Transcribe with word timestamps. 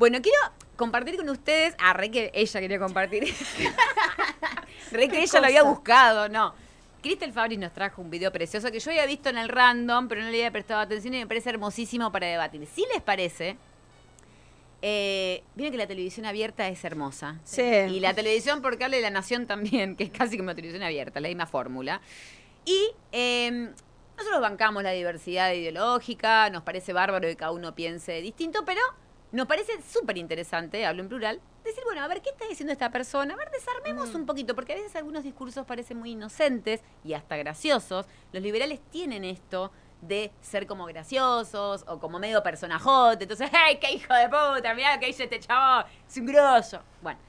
Bueno, 0.00 0.22
quiero 0.22 0.38
compartir 0.76 1.18
con 1.18 1.28
ustedes. 1.28 1.74
Ah, 1.78 1.92
re 1.92 2.10
que 2.10 2.30
ella 2.32 2.60
quería 2.60 2.78
compartir. 2.78 3.22
re 4.92 5.08
que 5.10 5.20
ella 5.20 5.40
lo 5.40 5.46
había 5.46 5.62
buscado, 5.62 6.26
no. 6.30 6.54
Cristel 7.02 7.34
Fabris 7.34 7.58
nos 7.58 7.74
trajo 7.74 8.00
un 8.00 8.08
video 8.08 8.32
precioso 8.32 8.72
que 8.72 8.80
yo 8.80 8.90
había 8.92 9.04
visto 9.04 9.28
en 9.28 9.36
el 9.36 9.50
random, 9.50 10.08
pero 10.08 10.22
no 10.22 10.30
le 10.30 10.38
había 10.38 10.50
prestado 10.50 10.80
atención 10.80 11.12
y 11.12 11.18
me 11.18 11.26
parece 11.26 11.50
hermosísimo 11.50 12.10
para 12.10 12.28
debatir. 12.28 12.66
Si 12.66 12.82
les 12.90 13.02
parece, 13.02 13.58
eh, 14.80 15.42
Vieron 15.54 15.70
que 15.70 15.76
la 15.76 15.86
televisión 15.86 16.24
abierta 16.24 16.66
es 16.66 16.82
hermosa. 16.82 17.38
Sí. 17.44 17.60
Y 17.60 18.00
la 18.00 18.14
televisión 18.14 18.62
por 18.62 18.78
cable 18.78 18.96
de 18.96 19.02
la 19.02 19.10
Nación 19.10 19.46
también, 19.46 19.96
que 19.98 20.04
es 20.04 20.10
casi 20.10 20.38
como 20.38 20.54
televisión 20.54 20.82
abierta, 20.82 21.20
la 21.20 21.28
misma 21.28 21.46
fórmula. 21.46 22.00
Y 22.64 22.90
eh, 23.12 23.68
nosotros 24.16 24.40
bancamos 24.40 24.82
la 24.82 24.92
diversidad 24.92 25.52
ideológica, 25.52 26.48
nos 26.48 26.62
parece 26.62 26.94
bárbaro 26.94 27.28
que 27.28 27.36
cada 27.36 27.52
uno 27.52 27.74
piense 27.74 28.22
distinto, 28.22 28.64
pero 28.64 28.80
nos 29.32 29.46
parece 29.46 29.80
súper 29.82 30.18
interesante, 30.18 30.84
hablo 30.84 31.02
en 31.02 31.08
plural, 31.08 31.40
decir, 31.64 31.82
bueno, 31.84 32.02
a 32.02 32.08
ver, 32.08 32.20
¿qué 32.20 32.30
está 32.30 32.46
diciendo 32.46 32.72
esta 32.72 32.90
persona? 32.90 33.34
A 33.34 33.36
ver, 33.36 33.50
desarmemos 33.50 34.14
un 34.14 34.26
poquito, 34.26 34.54
porque 34.54 34.72
a 34.72 34.76
veces 34.76 34.96
algunos 34.96 35.22
discursos 35.24 35.64
parecen 35.66 35.98
muy 35.98 36.12
inocentes 36.12 36.80
y 37.04 37.14
hasta 37.14 37.36
graciosos. 37.36 38.06
Los 38.32 38.42
liberales 38.42 38.80
tienen 38.90 39.24
esto 39.24 39.70
de 40.00 40.32
ser 40.40 40.66
como 40.66 40.86
graciosos 40.86 41.84
o 41.86 41.98
como 42.00 42.18
medio 42.18 42.42
personajote. 42.42 43.24
Entonces, 43.24 43.50
¡ay, 43.52 43.78
qué 43.78 43.92
hijo 43.92 44.12
de 44.14 44.28
puta! 44.28 44.74
Mirá 44.74 44.94
lo 44.94 45.00
que 45.00 45.06
dice 45.06 45.24
este 45.24 45.40
chavo, 45.40 45.86
es 46.08 46.16
un 46.16 46.26
grosso. 46.26 46.82
Bueno, 47.02 47.20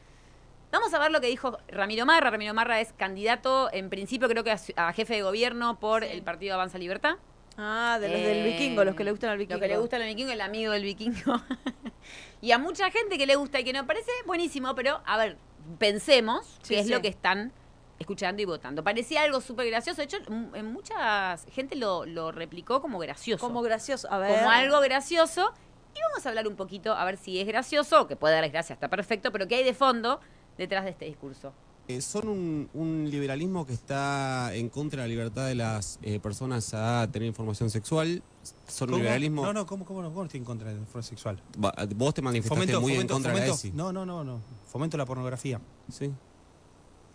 vamos 0.72 0.94
a 0.94 1.00
ver 1.00 1.12
lo 1.12 1.22
que 1.22 1.28
dijo 1.28 1.58
Ramiro 1.68 2.06
Marra. 2.06 2.31
Ramiro 2.31 2.54
Marra 2.54 2.80
es 2.80 2.94
candidato, 2.94 3.70
en 3.73 3.90
principio 3.90 4.28
creo 4.28 4.44
que 4.44 4.56
a 4.76 4.94
jefe 4.94 5.16
de 5.16 5.22
gobierno 5.22 5.80
por 5.80 6.04
el 6.04 6.23
partido 6.23 6.56
Avanza 6.56 6.78
Libertad. 6.78 7.18
Ah, 7.58 7.98
de 8.00 8.08
los 8.10 8.20
del 8.20 8.38
Eh, 8.38 8.52
vikingo, 8.52 8.84
los 8.84 8.96
que 8.96 9.04
le 9.04 9.12
gustan 9.12 9.30
al 9.32 9.38
vikingo. 9.38 9.58
Lo 9.58 9.62
que 9.62 9.68
le 9.68 9.78
gusta 9.78 9.98
al 9.98 10.04
vikingo, 10.04 10.32
el 10.32 10.42
amigo 10.42 10.72
del 10.72 10.84
vikingo. 10.84 11.42
y 12.42 12.52
a 12.52 12.58
mucha 12.58 12.90
gente 12.92 13.18
que 13.18 13.26
le 13.26 13.36
gusta 13.36 13.59
y 13.59 13.64
que 13.64 13.73
nos 13.73 13.86
parece 13.86 14.12
buenísimo, 14.26 14.73
pero 14.76 15.02
a 15.05 15.18
ver, 15.18 15.38
pensemos 15.78 16.45
Sí, 16.64 16.75
qué 16.75 16.80
es 16.80 16.88
sí. 16.88 16.92
lo 16.92 17.02
que 17.02 17.08
están 17.09 17.52
escuchando 18.00 18.42
y 18.42 18.45
votando. 18.45 18.84
Parecía 18.84 19.22
algo 19.23 19.42
súper 19.42 19.67
gracioso. 19.67 19.98
De 19.98 20.06
hecho, 20.06 20.17
en 20.28 20.66
mucha 20.73 21.38
gente 21.52 21.75
lo, 21.75 22.06
lo 22.06 22.31
replicó 22.31 22.81
como 22.81 22.98
gracioso. 23.00 23.45
Como 23.45 23.62
gracioso. 23.62 24.12
A 24.12 24.18
ver. 24.18 24.38
como 24.40 24.50
algo 24.50 24.80
gracioso. 24.80 25.53
Y 25.94 26.00
vamos 26.09 26.25
a 26.25 26.30
hablar 26.30 26.47
un 26.47 26.56
poquito, 26.56 26.94
a 26.94 27.03
ver 27.03 27.18
si 27.18 27.40
es 27.42 27.45
gracioso, 27.45 28.08
que 28.08 28.16
puede 28.16 28.34
darles 28.36 28.53
gracia, 28.53 28.73
está 28.73 28.88
perfecto, 28.88 29.30
pero 29.34 29.45
qué 29.50 29.56
hay 29.56 29.64
de 29.66 29.73
fondo 29.73 30.22
detrás 30.58 30.86
de 30.86 30.92
este 30.92 31.03
discurso. 31.06 31.53
Eh, 31.97 32.02
son 32.02 32.28
un, 32.30 32.70
un 32.73 33.08
liberalismo 33.09 33.66
que 33.66 33.73
está 33.73 34.53
en 34.56 34.70
contra 34.70 35.02
de 35.02 35.08
la 35.08 35.11
libertad 35.11 35.47
de 35.47 35.56
las 35.56 36.00
eh, 36.02 36.20
personas 36.20 36.73
a 36.73 37.08
tener 37.11 37.28
información 37.28 37.70
sexual. 37.70 38.22
Son 38.67 38.92
un 38.94 39.00
liberalismo. 39.00 39.44
No, 39.45 39.53
no, 39.53 39.66
¿cómo, 39.66 39.86
cómo 39.86 40.02
no? 40.02 40.09
¿Cómo 40.09 40.22
no 40.22 40.25
estoy 40.25 40.39
en 40.39 40.45
contra 40.45 40.69
de 40.73 40.80
la 40.80 40.86
forma 40.86 41.03
sexual? 41.03 41.42
Va- 41.64 41.73
Vos 41.95 42.14
te 42.14 42.22
manifestaste 42.22 42.78
muy 42.80 42.94
en 42.94 43.08
contra 43.08 43.34
de 43.34 43.39
la 43.39 43.47
ESI. 43.47 43.72
No, 43.72 43.92
no, 43.92 44.06
no, 44.06 44.23
no. 44.23 44.39
Fomento 44.72 44.97
la 44.97 45.06
pornografía. 45.06 45.59
¿Sí? 45.92 46.12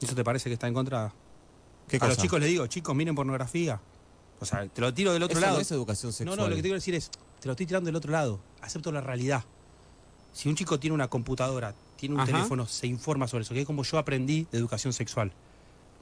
¿Eso 0.01 0.15
te 0.15 0.25
parece 0.25 0.51
que 0.51 0.55
está 0.55 0.67
en 0.69 0.75
contra? 0.75 1.13
¿Qué 1.89 1.97
a 1.97 2.01
cosa? 2.01 2.09
los 2.13 2.19
chicos 2.19 2.41
les 2.41 2.49
digo, 2.51 2.67
chicos, 2.67 2.95
miren 2.95 3.15
pornografía. 3.15 3.81
O 4.41 4.45
sea, 4.45 4.67
te 4.69 4.81
lo 4.81 4.93
tiro 4.93 5.13
del 5.13 5.23
otro 5.23 5.39
Eso 5.39 5.47
lado. 5.47 5.57
no 5.57 5.63
es 5.63 5.71
educación 5.71 6.11
No, 6.11 6.13
sexual. 6.13 6.37
no, 6.37 6.43
lo 6.45 6.51
que 6.51 6.57
te 6.57 6.63
quiero 6.63 6.75
decir 6.75 6.95
es, 6.95 7.11
te 7.41 7.47
lo 7.49 7.53
estoy 7.53 7.65
tirando 7.67 7.87
del 7.87 7.97
otro 7.97 8.13
lado. 8.13 8.41
Acepto 8.61 8.93
la 8.93 9.01
realidad. 9.01 9.45
Si 10.33 10.49
un 10.51 10.55
chico 10.57 10.79
tiene 10.79 10.93
una 10.93 11.09
computadora, 11.09 11.75
tiene 11.97 12.15
un 12.15 12.21
Ajá. 12.21 12.33
teléfono, 12.33 12.67
se 12.67 12.87
informa 12.87 13.27
sobre 13.29 13.43
eso, 13.43 13.55
que 13.55 13.61
es 13.61 13.67
como 13.67 13.83
yo 13.83 13.99
aprendí 13.99 14.47
de 14.53 14.59
educación 14.59 14.93
sexual. 14.93 15.33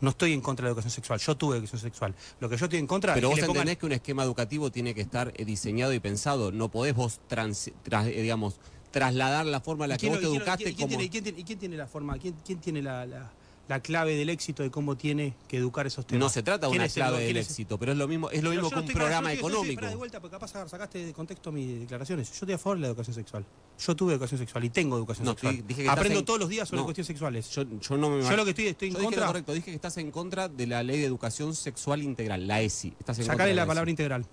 No 0.00 0.10
estoy 0.10 0.32
en 0.32 0.40
contra 0.40 0.64
de 0.64 0.68
la 0.68 0.70
educación 0.72 0.90
sexual, 0.90 1.20
yo 1.20 1.36
tuve 1.36 1.56
educación 1.56 1.80
sexual. 1.80 2.14
Lo 2.40 2.48
que 2.48 2.56
yo 2.56 2.66
estoy 2.66 2.78
en 2.80 2.86
contra 2.86 3.14
Pero 3.14 3.28
es 3.28 3.30
vos 3.30 3.38
que 3.40 3.46
pongan- 3.46 3.50
entendés 3.62 3.78
que 3.78 3.86
un 3.86 3.92
esquema 3.92 4.22
educativo 4.24 4.70
tiene 4.70 4.92
que 4.94 5.00
estar 5.00 5.32
eh, 5.36 5.44
diseñado 5.44 5.92
y 5.94 6.00
pensado. 6.00 6.50
No 6.52 6.68
podés 6.68 6.94
vos, 6.94 7.20
trans- 7.28 7.68
eh, 7.68 8.22
digamos, 8.22 8.56
trasladar 8.90 9.46
la 9.46 9.60
forma 9.60 9.84
en 9.86 9.90
la 9.90 9.94
¿Y 9.94 9.98
que 9.98 10.08
vos 10.08 10.18
te 10.20 10.26
educaste 10.26 10.70
y 10.70 10.74
quién 10.74 10.88
tiene- 10.88 11.04
y 11.04 11.44
quién 11.44 11.76
la 11.76 11.86
forma? 11.86 12.18
¿Quién, 12.18 12.34
quién 12.44 12.58
tiene 12.58 12.82
la, 12.82 13.06
la- 13.06 13.32
la 13.66 13.80
clave 13.80 14.14
del 14.14 14.28
éxito 14.28 14.62
de 14.62 14.70
cómo 14.70 14.94
tiene 14.96 15.34
que 15.48 15.56
educar 15.56 15.86
esos 15.86 16.06
temas? 16.06 16.20
No 16.20 16.28
se 16.28 16.42
trata 16.42 16.66
de 16.66 16.70
¿Quién 16.72 16.82
una 16.82 16.88
clave 16.92 17.24
del 17.24 17.38
éxito, 17.38 17.78
pero 17.78 17.92
es 17.92 17.98
lo 17.98 18.06
mismo, 18.06 18.30
es 18.30 18.42
lo 18.42 18.50
Pero 18.50 18.62
mismo 18.62 18.68
yo 18.68 18.70
que 18.70 18.76
no 18.76 18.82
un 18.82 18.92
programa 18.92 19.32
yo 19.34 19.40
yo 19.40 19.46
estoy- 19.46 19.50
económico. 19.52 19.80
pará, 19.80 19.90
de 19.90 19.96
vuelta, 19.96 20.20
porque 20.20 20.34
capaz 20.36 20.68
sacaste 20.68 20.98
de 21.06 21.12
contexto 21.14 21.50
mis 21.50 21.80
declaraciones. 21.80 22.28
Yo 22.28 22.34
estoy 22.34 22.52
a 22.52 22.58
favor 22.58 22.76
de 22.76 22.82
la 22.82 22.86
educación 22.88 23.14
sexual. 23.14 23.44
Yo 23.78 23.96
tuve 23.96 24.12
educación 24.12 24.38
sexual 24.38 24.64
y 24.64 24.70
tengo 24.70 24.96
educación 24.98 25.24
No, 25.24 25.30
sexual. 25.32 25.66
dije 25.66 25.82
que 25.84 25.88
Aprendo 25.88 26.18
en- 26.18 26.24
todos 26.26 26.40
los 26.40 26.48
días 26.48 26.68
sobre 26.68 26.80
No. 26.80 26.84
cuestiones 26.84 27.06
sexuales. 27.06 27.48
Yo, 27.50 27.62
yo 27.80 27.96
no 27.96 28.10
me 28.10 28.22
Yo 28.22 28.36
lo 28.36 28.44
que 28.44 28.50
estoy, 28.50 28.66
estoy 28.66 28.88
en 28.88 28.94
Yo 28.94 28.98
dije 29.00 29.10
lo 29.10 29.16
contra. 29.16 29.26
correcto, 29.28 29.52
dije 29.54 29.70
que 29.70 29.76
estás 29.76 29.96
en 29.96 30.10
contra 30.10 30.48
de 30.48 30.66
la 30.66 30.82
ley 30.82 30.98
de 31.00 31.06
educación 31.06 31.54
sexual 31.54 32.02
integral, 32.02 32.46
la 32.46 32.60
ESI. 32.60 32.88
Estás 32.98 33.18
en 33.18 33.22
contra 33.24 33.34
Sacale 33.34 33.48
de 33.50 33.54
la 33.56 33.62
ESI. 33.62 33.68
palabra 33.68 33.90
integral. 33.90 34.26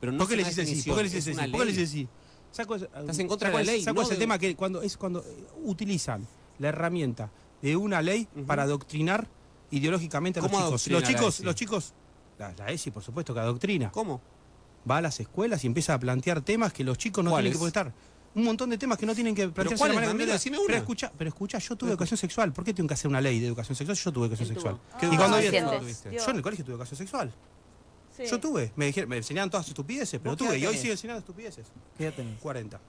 Pero 0.00 0.12
no 0.12 0.18
¿Por 0.18 0.28
qué 0.28 0.36
le 0.36 0.44
dices 0.44 0.58
así? 0.58 0.82
¿Por 0.88 0.96
qué 0.98 1.02
le 1.04 1.08
dices 1.08 1.26
es 1.26 1.38
así? 1.38 1.50
¿Por 1.50 1.60
qué 1.60 1.66
le 1.66 1.72
dices 1.72 1.88
así? 1.90 2.08
Saco, 2.50 2.76
Estás 2.76 3.18
en 3.18 3.28
contra 3.28 3.50
de 3.50 3.56
la 3.56 3.62
ley, 3.62 3.82
Saco 3.82 4.02
ese 4.02 4.16
tema 4.16 4.38
que 4.38 4.54
cuando 4.56 4.80
es 4.82 4.96
cuando 4.96 5.24
utilizan 5.64 6.26
la 6.58 6.68
herramienta 6.68 7.30
de 7.62 7.76
una 7.76 8.02
ley 8.02 8.28
para 8.46 8.62
adoctrinar 8.64 9.26
ideológicamente 9.70 10.40
a 10.40 10.42
los 10.42 10.50
¿Cómo 10.50 10.64
chicos. 10.64 10.88
Los 10.88 11.02
la 11.02 11.08
chicos, 11.08 11.34
ESI? 11.36 11.44
los 11.44 11.54
chicos, 11.54 11.94
la, 12.38 12.52
la 12.56 12.66
ESI 12.68 12.90
por 12.90 13.02
supuesto 13.02 13.34
que 13.34 13.40
adoctrina. 13.40 13.90
¿Cómo? 13.90 14.20
Va 14.88 14.98
a 14.98 15.00
las 15.00 15.20
escuelas 15.20 15.64
y 15.64 15.66
empieza 15.66 15.94
a 15.94 15.98
plantear 15.98 16.40
temas 16.40 16.72
que 16.72 16.84
los 16.84 16.96
chicos 16.98 17.24
no 17.24 17.32
tienen 17.34 17.52
que 17.52 17.58
poder 17.58 17.68
estar. 17.70 17.92
Un 18.34 18.44
montón 18.44 18.70
de 18.70 18.78
temas 18.78 18.96
que 18.98 19.06
no 19.06 19.14
tienen 19.14 19.34
que 19.34 19.48
plantearse 19.48 19.74
de 19.74 19.78
¿cuáles, 19.78 19.94
manera 19.96 20.12
una. 20.12 20.38
Pero 20.66 20.76
escucha, 20.78 21.12
pero 21.16 21.28
escucha, 21.28 21.58
yo 21.58 21.76
tuve 21.76 21.90
educación 21.90 22.16
sexual. 22.16 22.52
¿Por 22.52 22.64
qué 22.64 22.72
tengo 22.72 22.86
que 22.86 22.94
hacer 22.94 23.08
una 23.08 23.20
ley 23.20 23.40
de 23.40 23.46
educación 23.48 23.74
sexual? 23.74 23.96
Yo 23.96 24.12
tuve 24.12 24.26
educación 24.26 24.48
sexual. 24.48 24.78
¿Qué 25.00 25.06
y 25.06 25.10
Ah, 25.14 25.16
cuando 25.16 25.38
tuviste? 25.80 26.10
Dios. 26.10 26.24
yo 26.24 26.30
en 26.30 26.36
el 26.36 26.42
colegio 26.42 26.64
tuve 26.64 26.74
educación 26.74 26.98
sexual. 26.98 27.32
Sí. 28.16 28.24
Yo 28.30 28.38
tuve. 28.38 28.72
Me, 28.76 28.86
dijeron, 28.86 29.10
me 29.10 29.16
enseñaban 29.16 29.50
todas 29.50 29.66
estupideces, 29.68 30.20
pero 30.20 30.32
¿Vos 30.32 30.38
qué 30.38 30.46
tuve. 30.46 30.58
Y 30.58 30.66
hoy 30.66 30.76
sigo 30.76 30.92
enseñando 30.92 31.18
estupideces. 31.20 31.66
¿Qué 31.96 32.04
edad 32.04 32.14
tenés? 32.14 32.38
40. 32.40 32.80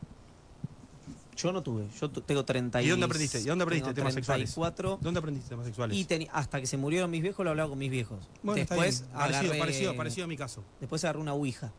Yo 1.42 1.52
no 1.54 1.64
tuve. 1.64 1.88
Yo 2.00 2.10
tengo 2.12 2.44
30 2.44 2.82
¿Y 2.82 2.90
dónde 2.90 3.06
aprendiste? 3.06 3.40
¿Y 3.40 3.44
dónde 3.46 3.64
aprendiste 3.64 3.94
temas 3.94 4.14
sexuales? 4.14 4.54
34. 4.54 5.00
¿Dónde 5.02 5.20
aprendiste 5.20 5.50
temas 5.50 5.66
sexuales? 5.66 5.98
Y 5.98 6.06
teni- 6.06 6.28
hasta 6.34 6.60
que 6.60 6.68
se 6.68 6.76
murieron 6.78 7.10
mis 7.10 7.22
viejos 7.22 7.44
lo 7.44 7.52
hablaba 7.52 7.70
con 7.70 7.80
mis 7.80 7.90
viejos. 7.92 8.20
bueno, 8.44 8.58
después 8.60 8.96
está 9.02 9.06
bien. 9.06 9.14
Parecido, 9.20 9.40
agarré, 9.46 9.60
parecido, 9.60 9.96
parecido 9.96 10.26
a 10.26 10.28
mi 10.28 10.38
caso. 10.38 10.64
Después 10.80 11.04
agarré 11.06 11.20
una 11.20 11.34
ouija. 11.34 11.72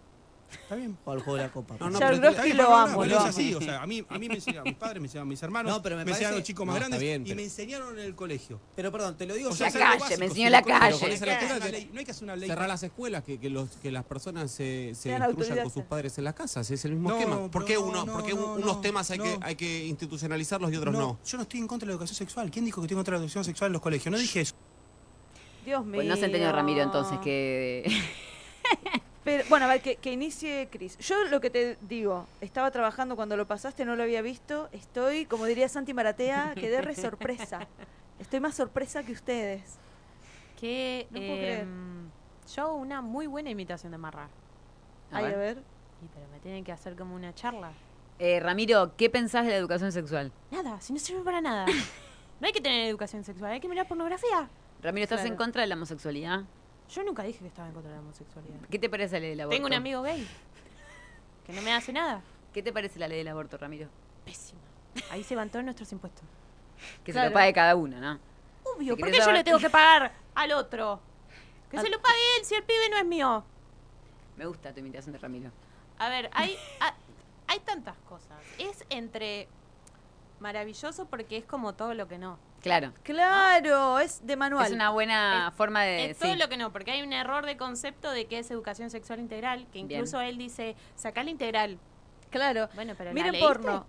Está 0.52 0.74
bien. 0.76 0.96
O 1.04 1.12
al 1.12 1.20
juego 1.20 1.36
de 1.36 1.42
la 1.44 1.52
copa. 1.52 1.76
No, 1.78 1.90
no, 1.90 1.98
Charles 1.98 2.18
pero- 2.20 2.30
Está 2.32 2.44
bien, 2.44 2.56
lo 2.56 2.74
amo, 2.74 3.00
pero 3.02 3.18
es 3.18 3.24
así, 3.24 3.54
o 3.54 3.60
sea, 3.60 3.82
a 3.82 3.86
mí, 3.86 4.04
a 4.08 4.18
mí 4.18 4.28
me 4.28 4.34
enseñaban 4.36 4.64
mis 4.64 4.74
padres, 4.76 5.00
me 5.00 5.06
enseñaban 5.06 5.28
mis 5.28 5.42
hermanos, 5.42 5.72
No, 5.72 5.82
pero 5.82 5.96
me 5.96 6.02
enseñaban 6.02 6.22
parece- 6.24 6.38
los 6.38 6.46
chicos 6.46 6.66
más 6.66 6.76
grandes 6.76 7.00
bien, 7.00 7.26
y 7.26 7.34
me 7.34 7.42
enseñaron 7.44 7.98
en 7.98 8.04
el 8.04 8.14
colegio. 8.14 8.60
Pero 8.76 8.90
perdón, 8.92 9.16
te 9.16 9.26
lo 9.26 9.34
digo 9.34 9.48
O 9.48 9.52
yo. 9.52 9.56
sea, 9.56 9.66
La 9.66 9.72
calle, 9.72 9.98
básico, 10.00 10.20
me 10.20 10.26
enseñó 10.26 10.46
en 10.46 10.52
la 10.52 10.62
calle. 10.62 10.86
pero 10.86 10.98
con 11.00 11.10
esa 11.10 11.24
Claro. 11.24 11.40
lectura 11.40 11.58
no 11.58 11.64
hay 11.64 11.70
que 11.70 11.70
hacer 11.70 11.72
una 11.72 11.78
ley- 11.78 11.90
No 11.92 11.98
hay 11.98 12.04
que 12.04 12.10
hacer 12.10 12.24
una 12.24 12.36
ley. 12.36 12.48
Cerrar 12.48 12.68
las 12.68 12.82
escuelas, 12.82 13.24
que, 13.24 13.38
que, 13.38 13.50
los, 13.50 13.68
que 13.76 13.90
las 13.90 14.04
personas 14.04 14.50
se, 14.50 14.92
se 14.94 15.10
instruyan 15.10 15.62
con 15.62 15.70
sus 15.72 15.84
padres 15.84 16.18
en 16.18 16.24
las 16.24 16.34
casas, 16.34 16.70
es 16.70 16.84
el 16.84 16.92
mismo 16.92 17.10
No, 17.10 17.18
esquema. 17.18 17.50
¿Por 17.50 17.64
qué, 17.64 17.74
no, 17.74 17.82
uno, 17.82 18.04
no, 18.06 18.12
por 18.12 18.24
qué 18.24 18.34
no, 18.34 18.52
unos 18.54 18.64
no, 18.66 18.80
temas 18.80 19.10
hay, 19.10 19.18
que, 19.18 19.38
hay 19.42 19.54
que 19.56 19.86
institucionalizarlos 19.86 20.72
y 20.72 20.76
otros 20.76 20.94
no? 20.94 21.18
yo 21.24 21.36
no 21.36 21.42
estoy 21.42 21.60
en 21.60 21.66
contra 21.66 21.86
de 21.86 21.90
la 21.90 21.94
educación 21.94 22.16
sexual. 22.16 22.50
¿Quién 22.50 22.64
dijo 22.64 22.80
que 22.80 22.86
estoy 22.86 22.94
en 22.94 22.98
contra 22.98 23.12
de 23.12 23.18
la 23.18 23.24
educación 23.24 23.44
sexual 23.44 23.68
en 23.68 23.72
los 23.74 23.82
colegios? 23.82 24.10
No 24.12 24.18
dije 24.18 24.40
eso. 24.40 24.54
Dios 25.64 25.84
mío. 25.84 25.96
Pues 25.96 26.06
no 26.08 26.16
se 26.16 26.24
entendió 26.24 26.50
Ramiro 26.52 26.82
entonces 26.82 27.18
que... 27.18 27.84
Pero, 29.25 29.44
bueno, 29.50 29.66
a 29.66 29.69
ver, 29.69 29.82
que, 29.82 29.97
que 29.97 30.12
inicie 30.12 30.69
Cris. 30.70 30.97
Yo 30.98 31.25
lo 31.25 31.41
que 31.41 31.50
te 31.50 31.76
digo, 31.82 32.26
estaba 32.41 32.70
trabajando 32.70 33.16
cuando 33.16 33.36
lo 33.36 33.47
pasaste, 33.47 33.84
no 33.84 33.94
lo 33.97 34.03
había 34.03 34.22
visto. 34.22 34.69
Estoy, 34.72 35.26
como 35.26 35.44
diría 35.44 35.69
Santi 35.69 35.92
Maratea, 35.92 36.54
quedé 36.54 36.81
re 36.81 36.94
sorpresa. 36.97 37.66
Estoy 38.19 38.41
más 38.41 38.54
sorpresa 38.54 39.03
que 39.03 39.12
ustedes. 39.12 39.62
Que 40.59 41.06
No 41.10 41.19
puedo 41.20 41.34
creer. 41.36 41.60
em, 41.60 42.09
yo 42.54 42.62
hago 42.62 42.75
una 42.76 43.00
muy 43.03 43.26
buena 43.26 43.50
imitación 43.50 43.92
de 43.92 43.98
Marra. 43.98 44.28
A 45.12 45.16
Ay, 45.19 45.25
ver. 45.25 45.34
a 45.34 45.38
ver. 45.38 45.59
Y 46.03 46.06
pero 46.14 46.26
me 46.32 46.38
tienen 46.41 46.64
que 46.64 46.72
hacer 46.72 46.97
como 46.97 47.14
una 47.14 47.34
charla. 47.34 47.72
Eh, 48.19 48.41
Ramiro, 48.41 48.94
¿qué 48.97 49.09
pensás 49.10 49.44
de 49.44 49.50
la 49.53 49.56
educación 49.56 49.92
sexual? 49.92 50.32
Nada, 50.50 50.80
si 50.80 50.92
no 50.92 50.98
sirve 50.98 51.22
para 51.22 51.41
nada. 51.41 51.66
No 52.41 52.47
hay 52.47 52.54
que 52.54 52.60
tener 52.62 52.88
educación 52.88 53.22
sexual, 53.22 53.53
hay 53.53 53.60
que 53.60 53.69
mirar 53.69 53.86
pornografía. 53.86 54.48
Ramiro, 54.80 55.04
¿estás 55.04 55.20
Claro. 55.20 55.32
en 55.34 55.36
contra 55.36 55.60
de 55.60 55.66
la 55.69 55.75
homosexualidad? 55.75 56.41
Yo 56.90 57.02
nunca 57.04 57.22
dije 57.22 57.38
que 57.38 57.46
estaba 57.46 57.68
en 57.68 57.74
contra 57.74 57.90
de 57.90 57.96
la 57.98 58.02
homosexualidad. 58.02 58.56
¿Qué 58.70 58.78
te 58.78 58.88
parece 58.90 59.14
la 59.16 59.20
ley 59.20 59.30
del 59.30 59.40
aborto? 59.42 59.56
Tengo 59.56 59.66
un 59.66 59.74
amigo 59.74 60.02
gay 60.02 60.26
que 61.46 61.52
no 61.52 61.62
me 61.62 61.72
hace 61.72 61.92
nada. 61.92 62.22
¿Qué 62.52 62.62
te 62.62 62.72
parece 62.72 62.98
la 62.98 63.06
ley 63.08 63.18
del 63.18 63.28
aborto, 63.28 63.56
Ramiro? 63.58 63.88
Pésima. 64.24 64.60
Ahí 65.10 65.22
se 65.22 65.36
van 65.36 65.50
todos 65.50 65.65
nuestros 65.65 65.91
impuestos. 65.92 66.24
Que 67.04 67.12
se 67.12 67.24
lo 67.24 67.32
pague 67.32 67.53
cada 67.53 67.76
uno, 67.76 68.00
¿no? 68.00 68.18
Obvio, 68.65 68.97
¿por 68.97 69.10
qué 69.10 69.18
yo 69.18 69.30
le 69.32 69.44
tengo 69.44 69.59
que 69.60 69.70
pagar 69.70 70.12
al 70.34 70.53
otro? 70.53 71.00
Que 71.70 71.76
Al- 71.78 71.84
se 71.84 71.91
lo 71.91 72.00
pague 72.00 72.18
él 72.38 72.44
si 72.44 72.54
el 72.54 72.65
pibe 72.65 72.88
no 72.91 72.97
es 72.97 73.04
mío. 73.04 73.44
Me 74.36 74.47
gusta 74.47 74.72
tu 74.72 74.80
imitación 74.80 75.12
de 75.12 75.18
Ramiro. 75.18 75.50
A 75.98 76.09
ver, 76.09 76.28
hay, 76.32 76.56
ha- 76.80 76.94
hay 77.47 77.60
tantas 77.60 77.97
cosas. 78.09 78.38
Es 78.59 78.84
entre 78.91 79.48
maravilloso 80.41 81.07
porque 81.07 81.37
es 81.39 81.45
como 81.45 81.75
todo 81.75 81.95
lo 81.95 82.09
que 82.09 82.19
no. 82.19 82.39
Claro. 82.63 82.92
Claro, 83.03 83.98
es 84.01 84.27
de 84.27 84.37
manual. 84.37 84.66
Es 84.66 84.72
una 84.72 84.91
buena 84.91 85.48
Es- 85.48 85.54
forma 85.57 85.83
de... 85.83 86.10
Es 86.10 86.19
todo 86.19 86.33
sí. 86.33 86.39
lo 86.39 86.48
que 86.48 86.57
no, 86.57 86.72
porque 86.72 86.91
hay 86.91 87.03
un 87.03 87.13
error 87.13 87.47
de 87.47 87.57
concepto 87.57 88.10
de 88.10 88.27
que 88.27 88.39
es 88.39 88.51
educación 88.51 88.91
sexual 88.91 89.19
integral, 89.21 89.66
que 89.72 89.83
Bien. 89.83 89.91
incluso 90.01 90.21
él 90.21 90.37
dice, 90.39 90.77
saca 90.97 91.22
la 91.22 91.31
integral. 91.31 91.78
Claro. 92.31 92.69
Bueno, 92.75 92.95
pero 92.97 93.10
¿la 93.10 93.15
Miren 93.15 93.33
leíste? 93.33 93.47
porno. 93.48 93.87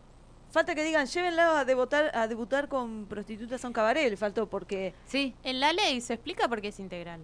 Falta 0.51 0.75
que 0.75 0.83
digan, 0.83 1.06
llévenla 1.06 1.59
a 1.62 1.65
debutar, 1.65 2.12
a 2.13 2.27
debutar 2.27 2.68
con 2.68 3.06
prostitutas 3.06 3.63
a 3.63 3.68
un 3.68 3.74
cabaret. 3.74 4.09
Le 4.09 4.18
faltó 4.18 4.50
porque. 4.50 4.94
Sí. 5.06 5.33
En 5.44 5.59
la 5.62 5.71
ley 5.71 6.01
se 6.01 6.15
explica 6.15 6.48
por 6.50 6.59
qué 6.62 6.69
es 6.69 6.80
integral. 6.80 7.21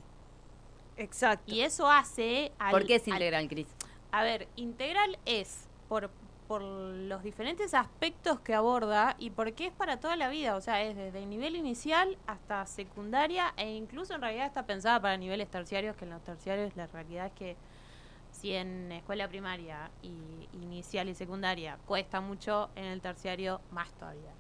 Exacto. 0.96 1.52
Y 1.54 1.62
eso 1.62 1.90
hace 1.90 2.52
al... 2.58 2.72
¿Por 2.72 2.86
qué 2.86 2.96
es 2.96 3.04
al- 3.08 3.14
integral, 3.14 3.48
Cris? 3.48 3.68
a 4.12 4.24
ver, 4.24 4.48
integral 4.56 5.20
es 5.26 5.68
por 5.90 6.10
por 6.48 6.62
los 6.62 7.24
diferentes 7.24 7.74
aspectos 7.74 8.40
que 8.40 8.54
aborda 8.56 9.16
y 9.20 9.32
porque 9.32 9.68
es 9.68 9.74
para 9.74 10.00
toda 10.00 10.16
la 10.16 10.30
vida, 10.30 10.56
o 10.56 10.62
sea, 10.62 10.82
es 10.82 10.96
desde 10.96 11.20
el 11.24 11.30
nivel 11.30 11.56
inicial 11.56 12.18
hasta 12.26 12.66
secundaria 12.66 13.54
e 13.58 13.70
incluso 13.72 14.16
en 14.16 14.22
realidad 14.22 14.46
está 14.46 14.66
pensada 14.66 15.00
para 15.02 15.18
niveles 15.18 15.50
terciarios, 15.50 15.96
que 15.98 16.06
en 16.06 16.12
los 16.12 16.24
terciarios 16.24 16.76
la 16.78 16.88
realidad 16.88 17.26
es 17.28 17.34
que 17.34 17.58
si 18.32 18.54
en 18.54 18.92
escuela 18.92 19.28
primaria 19.28 19.90
y 20.02 20.48
inicial 20.54 21.10
y 21.10 21.16
secundaria 21.16 21.78
cuesta 21.86 22.22
mucho, 22.22 22.70
en 22.76 22.86
el 22.86 23.02
terciario 23.02 23.60
más 23.72 23.92
todavía. 23.94 24.32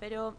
Pero, 0.00 0.36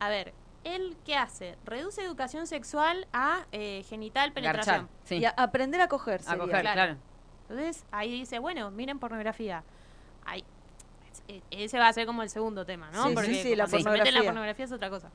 a 0.00 0.08
ver, 0.08 0.32
¿él 0.64 0.96
qué 1.04 1.16
hace? 1.16 1.56
Reduce 1.64 2.02
educación 2.02 2.46
sexual 2.46 3.06
a 3.12 3.46
eh, 3.52 3.84
genital 3.88 4.32
penetración. 4.32 4.86
Garchar, 4.86 4.96
sí. 5.04 5.16
Y 5.16 5.24
a- 5.24 5.34
aprender 5.36 5.80
a 5.80 5.88
coger. 5.88 6.20
a 6.26 6.36
coger, 6.36 6.60
claro. 6.60 6.72
claro. 6.72 6.96
Entonces 7.48 7.84
ahí 7.90 8.10
dice, 8.10 8.38
bueno, 8.38 8.70
miren 8.70 8.98
pornografía. 8.98 9.64
E- 11.28 11.42
ese 11.50 11.78
va 11.78 11.88
a 11.88 11.92
ser 11.92 12.06
como 12.06 12.22
el 12.22 12.30
segundo 12.30 12.64
tema, 12.64 12.90
¿no? 12.90 13.02
Sí, 13.04 13.08
sí, 13.08 13.14
Porque 13.14 13.34
sí, 13.42 13.56
la 13.56 13.64
cuando 13.66 13.78
se 13.90 13.96
mete 13.98 14.08
en 14.08 14.14
la 14.14 14.22
pornografía. 14.22 14.64
es 14.64 14.72
otra 14.72 14.90
cosa. 14.90 15.10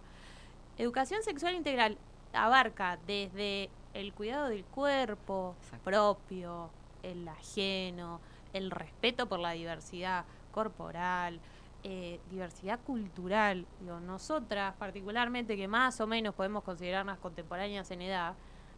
Educación 0.78 1.22
sexual 1.24 1.56
integral 1.56 1.98
abarca 2.34 2.98
desde 3.06 3.70
el 3.94 4.14
cuidado 4.14 4.48
del 4.50 4.64
cuerpo 4.66 5.56
Exacto. 5.62 5.84
propio, 5.84 6.70
el 7.04 7.28
ajeno, 7.28 8.20
el 8.54 8.72
respeto 8.72 9.28
por 9.28 9.40
la 9.40 9.52
diversidad 9.52 10.26
corporal, 10.52 11.40
eh, 11.84 12.20
diversidad 12.30 12.80
cultural. 12.82 13.66
Digo, 13.80 14.00
nosotras, 14.00 14.74
particularmente, 14.78 15.56
que 15.58 15.68
más 15.68 16.00
o 16.00 16.08
menos 16.08 16.36
podemos 16.36 16.64
considerarnos 16.64 17.18
contemporáneas 17.20 17.90
en 17.92 18.02
edad, 18.04 18.36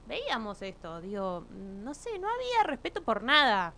veíamos 0.08 0.62
esto. 0.62 1.00
Digo, 1.02 1.46
no 1.52 1.94
sé, 1.94 2.18
no 2.20 2.28
había 2.28 2.64
respeto 2.66 3.02
por 3.04 3.24
nada. 3.24 3.74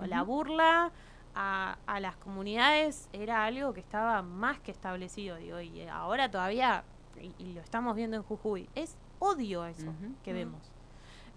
O 0.00 0.06
la 0.06 0.22
burla 0.22 0.92
a, 1.40 1.78
a 1.86 2.00
las 2.00 2.16
comunidades 2.16 3.08
era 3.12 3.44
algo 3.44 3.72
que 3.72 3.78
estaba 3.80 4.22
más 4.22 4.58
que 4.58 4.72
establecido. 4.72 5.36
Digo, 5.36 5.60
y 5.60 5.82
ahora 5.86 6.28
todavía, 6.28 6.82
y, 7.20 7.32
y 7.38 7.52
lo 7.52 7.60
estamos 7.60 7.94
viendo 7.94 8.16
en 8.16 8.24
Jujuy, 8.24 8.68
es 8.74 8.96
odio 9.20 9.64
eso 9.64 9.92
que 10.24 10.32
vemos. 10.32 10.72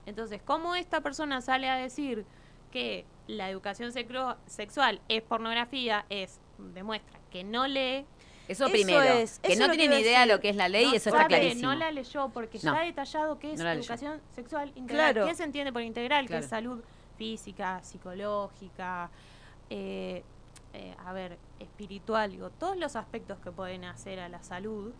Entonces, 0.07 0.41
¿cómo 0.43 0.73
esta 0.73 1.01
persona 1.01 1.39
sale 1.41 1.69
a 1.69 1.75
decir 1.75 2.25
que 2.71 3.05
la 3.27 3.49
educación 3.51 3.91
sexual 4.47 5.01
es 5.07 5.21
pornografía? 5.21 6.05
Es, 6.09 6.39
demuestra 6.73 7.19
que 7.29 7.43
no 7.43 7.67
lee, 7.67 8.05
Eso, 8.47 8.65
Eso 8.65 8.71
primero. 8.71 9.03
es, 9.03 9.37
que 9.39 9.53
eso 9.53 9.67
no 9.67 9.73
tiene 9.73 9.97
a 9.97 9.99
idea 9.99 10.21
de 10.21 10.25
lo 10.25 10.39
que 10.39 10.49
es 10.49 10.55
la 10.55 10.67
ley, 10.67 10.87
no 10.87 10.93
eso 10.95 11.09
está 11.09 11.27
clarísimo. 11.27 11.69
no 11.71 11.75
la 11.75 11.91
leyó 11.91 12.29
porque 12.29 12.59
No. 12.63 12.71
está 12.73 12.83
detallado 12.85 13.37
que 13.37 13.53
es 13.53 13.59
No 13.59 13.65
la 13.65 13.75
leyó. 13.75 13.81
educación 13.83 14.19
sexual 14.33 14.69
integral. 14.75 15.13
Claro. 15.13 15.27
¿Qué 15.27 15.35
se 15.35 15.43
entiende 15.43 15.71
por 15.71 15.83
integral? 15.83 16.25
Claro. 16.25 16.39
Que 16.39 16.43
es 16.45 16.49
salud 16.49 16.83
física, 17.17 17.81
psicológica, 17.83 19.09
eh, 19.71 20.23
eh, 20.73 20.95
a 21.05 21.13
ver, 21.13 21.37
espiritual, 21.59 22.31
digo, 22.31 22.49
todos 22.49 22.77
los 22.77 22.95
aspectos 22.95 23.39
que 23.39 23.51
pueden 23.51 23.83
hacer 23.85 24.19
a 24.19 24.29
la 24.29 24.43
salud. 24.43 24.93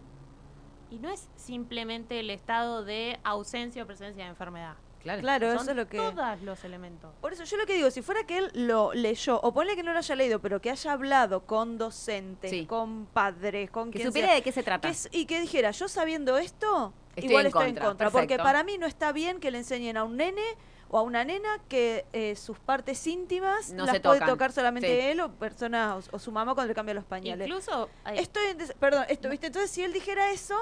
Y 0.90 1.00
no 1.00 1.10
es 1.10 1.30
simplemente 1.36 2.20
el 2.20 2.30
estado 2.30 2.84
de 2.84 3.20
ausencia 3.24 3.84
o 3.84 3.86
presencia 3.88 4.24
de 4.24 4.30
enfermedad. 4.30 4.76
Claro. 5.02 5.22
Claro, 5.22 5.48
Son 5.54 5.62
eso 5.62 5.72
es 5.72 5.78
lo 5.78 5.88
que. 5.88 5.98
Todos 5.98 6.42
los 6.44 6.64
elementos. 6.64 7.12
Por 7.22 7.34
eso 7.34 7.44
yo 7.44 7.58
lo 7.58 7.66
que 7.66 7.74
digo, 7.76 7.90
si 7.90 8.02
fuera 8.02 8.24
que 8.26 8.38
él 8.38 8.52
lo 8.54 8.94
leyó, 8.94 9.40
o 9.42 9.52
ponle 9.54 9.76
que 9.76 9.82
no 9.84 9.94
lo 9.94 9.98
haya 10.00 10.16
leído, 10.16 10.40
pero 10.40 10.62
que 10.62 10.70
haya 10.70 10.92
hablado 10.92 11.46
con 11.46 11.78
docentes, 11.78 12.52
Sí. 12.52 12.66
con 12.68 13.08
padres, 13.08 13.72
con 13.72 13.90
Que 13.92 14.00
quien 14.00 14.10
supiera 14.10 14.28
sea, 14.28 14.36
de 14.36 14.42
qué 14.44 14.52
se 14.52 14.62
que 14.62 14.66
trata. 14.66 14.90
es- 14.90 15.10
y 15.12 15.26
que 15.26 15.40
dijera, 15.42 15.72
yo 15.72 15.88
sabiendo 15.88 16.38
esto, 16.38 16.94
Estoy 17.16 17.30
igual 17.30 17.46
en 17.46 17.48
estoy 17.48 17.66
contra, 17.68 17.84
en 17.84 17.90
contra. 17.90 18.10
Porque 18.12 18.38
para 18.38 18.64
mí 18.64 18.78
no 18.78 18.86
está 18.86 19.12
bien 19.12 19.40
que 19.40 19.50
le 19.50 19.58
enseñen 19.60 19.98
a 19.98 20.04
un 20.04 20.18
nene 20.18 20.44
o 20.94 20.98
a 21.00 21.02
una 21.04 21.24
nena 21.24 21.48
que 21.70 22.06
eh, 22.12 22.36
sus 22.36 22.60
partes 22.60 23.08
íntimas 23.08 23.72
No 23.72 23.86
las 23.86 23.96
se 23.96 24.02
puede 24.02 24.20
tocan. 24.20 24.30
tocar 24.30 24.52
solamente 24.52 24.88
Sí. 24.88 25.08
él 25.08 25.22
o 25.22 25.32
personas 25.32 26.10
o, 26.12 26.16
o 26.18 26.20
su 26.20 26.32
mamá 26.34 26.54
cuando 26.54 26.68
le 26.68 26.76
cambia 26.76 26.94
los 26.94 27.06
pañales. 27.06 27.48
Incluso, 27.48 27.90
Estoy 28.14 28.48
en 28.48 28.58
perdón, 28.80 29.06
esto, 29.08 29.30
¿viste? 29.30 29.48
Entonces, 29.48 29.72
si 29.72 29.84
él 29.84 29.94
dijera 29.94 30.32
eso, 30.32 30.56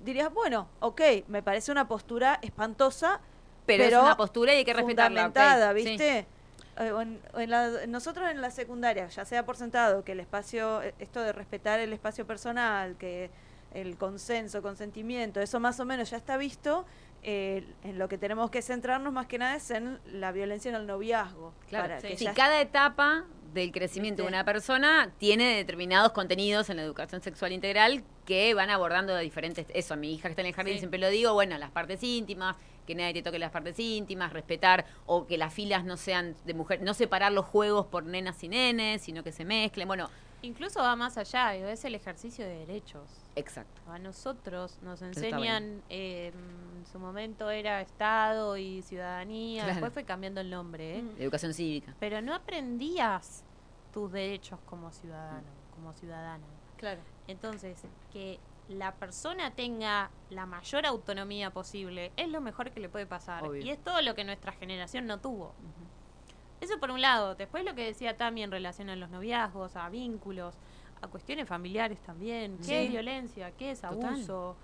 dirías, 0.00 0.32
bueno, 0.32 0.68
ok, 0.80 1.00
me 1.28 1.42
parece 1.42 1.70
una 1.70 1.86
postura 1.86 2.38
espantosa, 2.42 3.20
pero, 3.64 3.84
pero 3.84 3.96
es 3.98 4.02
una 4.02 4.16
postura 4.16 4.52
y 4.54 4.56
hay 4.58 4.64
que 4.64 4.74
respetarla. 4.74 5.22
fundamentada. 5.26 5.72
¿viste? 5.72 6.26
Eh, 6.78 6.92
en 7.36 7.50
la- 7.50 7.86
nosotros 7.86 8.28
en 8.28 8.40
la 8.40 8.50
secundaria, 8.50 9.06
ya 9.08 9.24
sea 9.24 9.44
por 9.46 9.56
sentado 9.56 10.02
que 10.02 10.12
el 10.12 10.20
espacio, 10.20 10.82
eh, 10.82 10.94
esto 10.98 11.22
de 11.22 11.32
respetar 11.32 11.78
el 11.78 11.92
espacio 11.92 12.26
personal, 12.26 12.96
que 12.96 13.30
el 13.72 13.96
consenso, 13.96 14.62
consentimiento, 14.62 15.40
eso 15.40 15.60
más 15.60 15.78
o 15.78 15.84
menos 15.84 16.10
ya 16.10 16.16
está 16.16 16.36
visto, 16.36 16.84
eh, 17.22 17.64
en 17.84 17.98
lo 17.98 18.08
que 18.08 18.18
tenemos 18.18 18.50
que 18.50 18.62
centrarnos 18.62 19.12
más 19.12 19.26
que 19.26 19.38
nada 19.38 19.56
es 19.56 19.70
en 19.70 19.98
la 20.06 20.32
violencia 20.32 20.68
en 20.70 20.74
el 20.76 20.86
noviazgo. 20.86 21.52
Claro, 21.68 21.88
para 21.88 22.00
sí. 22.00 22.08
que 22.08 22.16
ya- 22.16 22.34
cada 22.34 22.60
etapa 22.60 23.24
del 23.52 23.72
crecimiento 23.72 24.22
de 24.22 24.28
una 24.28 24.44
persona 24.44 25.12
tiene 25.18 25.56
determinados 25.56 26.12
contenidos 26.12 26.70
en 26.70 26.76
la 26.76 26.82
educación 26.84 27.20
sexual 27.20 27.52
integral 27.52 28.04
que 28.24 28.54
van 28.54 28.70
abordando 28.70 29.12
de 29.14 29.22
diferentes... 29.22 29.66
Eso, 29.74 29.94
a 29.94 29.96
mi 29.96 30.14
hija 30.14 30.28
que 30.28 30.32
está 30.32 30.42
en 30.42 30.46
el 30.48 30.54
jardín 30.54 30.74
Sí. 30.74 30.78
siempre 30.80 31.00
lo 31.00 31.08
digo, 31.10 31.32
bueno, 31.34 31.58
las 31.58 31.70
partes 31.72 32.00
íntimas, 32.04 32.54
que 32.86 32.94
nadie 32.94 33.12
te 33.12 33.22
toque 33.22 33.40
las 33.40 33.50
partes 33.50 33.76
íntimas, 33.80 34.32
respetar 34.32 34.84
o 35.04 35.26
que 35.26 35.36
las 35.36 35.52
filas 35.52 35.84
no 35.84 35.96
sean 35.96 36.36
de 36.44 36.54
mujer, 36.54 36.80
no 36.82 36.94
separar 36.94 37.32
los 37.32 37.44
juegos 37.44 37.86
por 37.86 38.04
nenas 38.04 38.40
y 38.44 38.48
nenes, 38.48 39.02
sino 39.02 39.24
que 39.24 39.32
se 39.32 39.44
mezclen. 39.44 39.88
Bueno, 39.88 40.08
incluso 40.42 40.78
va 40.80 40.94
más 40.94 41.18
allá, 41.18 41.50
digo, 41.50 41.66
es 41.68 41.84
el 41.84 41.96
ejercicio 41.96 42.44
de 42.46 42.54
derechos. 42.66 43.19
Exacto. 43.36 43.80
A 43.90 43.98
nosotros 43.98 44.78
nos 44.82 45.02
enseñan, 45.02 45.82
eh, 45.88 46.32
en 46.34 46.86
su 46.86 46.98
momento 46.98 47.50
era 47.50 47.80
Estado 47.80 48.56
y 48.56 48.82
ciudadanía, 48.82 49.62
Claro. 49.64 49.74
después 49.74 49.92
fue 49.92 50.04
cambiando 50.04 50.40
el 50.40 50.50
nombre, 50.50 50.98
¿eh? 50.98 51.02
Mm. 51.02 51.22
Educación 51.22 51.54
cívica. 51.54 51.94
pero 52.00 52.20
no 52.22 52.34
aprendías 52.34 53.44
tus 53.92 54.10
derechos 54.12 54.58
como 54.66 54.90
ciudadano, 54.92 55.48
como 55.74 55.92
ciudadana. 55.92 56.44
Claro. 56.76 57.00
Entonces, 57.26 57.82
que 58.12 58.38
la 58.68 58.94
persona 58.94 59.50
tenga 59.50 60.10
la 60.30 60.46
mayor 60.46 60.86
autonomía 60.86 61.50
posible 61.50 62.12
es 62.16 62.28
lo 62.28 62.40
mejor 62.40 62.70
que 62.70 62.78
le 62.80 62.88
puede 62.88 63.04
pasar. 63.06 63.42
Obvio. 63.44 63.62
Y 63.64 63.70
es 63.70 63.82
todo 63.82 64.00
lo 64.00 64.14
que 64.14 64.22
nuestra 64.24 64.52
generación 64.52 65.06
no 65.06 65.18
tuvo. 65.18 65.52
Eso 66.60 66.78
por 66.78 66.90
un 66.90 67.00
lado. 67.00 67.34
Después 67.34 67.64
lo 67.64 67.74
que 67.74 67.84
decía 67.84 68.16
Tami 68.16 68.42
en 68.42 68.50
relación 68.50 68.90
a 68.90 68.96
los 68.96 69.10
noviazgos, 69.10 69.76
a 69.76 69.88
vínculos, 69.88 70.54
a 71.02 71.08
cuestiones 71.08 71.48
familiares 71.48 71.98
también. 72.00 72.56
¿Qué 72.58 72.64
Sí. 72.64 72.74
es 72.74 72.90
violencia? 72.90 73.50
¿Qué 73.52 73.70
es 73.72 73.80
Total. 73.80 74.14
abuso? 74.14 74.56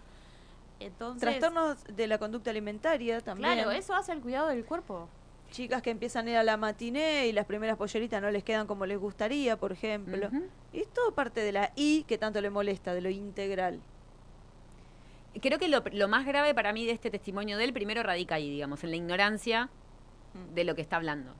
Entonces, 0.79 1.21
Trastornos 1.23 1.83
de 1.85 2.07
la 2.07 2.19
conducta 2.19 2.51
alimentaria 2.51 3.21
también. 3.23 3.55
claro, 3.55 3.71
eso 3.71 3.95
hace 3.95 4.13
el 4.13 4.21
cuidado 4.21 4.49
del 4.49 4.65
cuerpo. 4.65 5.09
Chicas 5.51 5.81
que 5.81 5.91
empiezan 5.91 6.27
a 6.27 6.31
ir 6.33 6.37
a 6.37 6.43
la 6.43 6.57
matiné 6.57 7.29
y 7.29 7.33
las 7.33 7.47
primeras 7.47 7.77
polleritas 7.79 8.21
no 8.21 8.31
les 8.31 8.45
quedan 8.45 8.67
como 8.67 8.85
les 8.85 8.99
gustaría, 8.99 9.57
por 9.57 9.73
ejemplo. 9.73 10.29
Y 10.73 10.81
es 10.81 10.89
todo 10.93 11.13
parte 11.13 11.41
de 11.41 11.53
la 11.53 11.73
I 11.77 12.05
que 12.07 12.19
tanto 12.19 12.41
le 12.41 12.51
molesta, 12.51 12.93
de 12.95 13.01
lo 13.01 13.09
integral. 13.09 13.81
Creo 15.41 15.59
que 15.59 15.69
lo, 15.69 15.83
lo 15.93 16.09
más 16.09 16.27
grave 16.27 16.53
para 16.55 16.73
mí 16.73 16.85
de 16.85 16.93
este 16.93 17.11
testimonio 17.11 17.57
de 17.59 17.65
él 17.65 17.73
primero 17.73 18.03
radica 18.03 18.35
ahí, 18.35 18.51
digamos, 18.51 18.83
en 18.85 18.91
la 18.91 18.97
ignorancia 18.97 19.69
de 20.55 20.65
lo 20.65 20.75
que 20.75 20.83
está 20.83 20.97
hablando. 20.97 21.33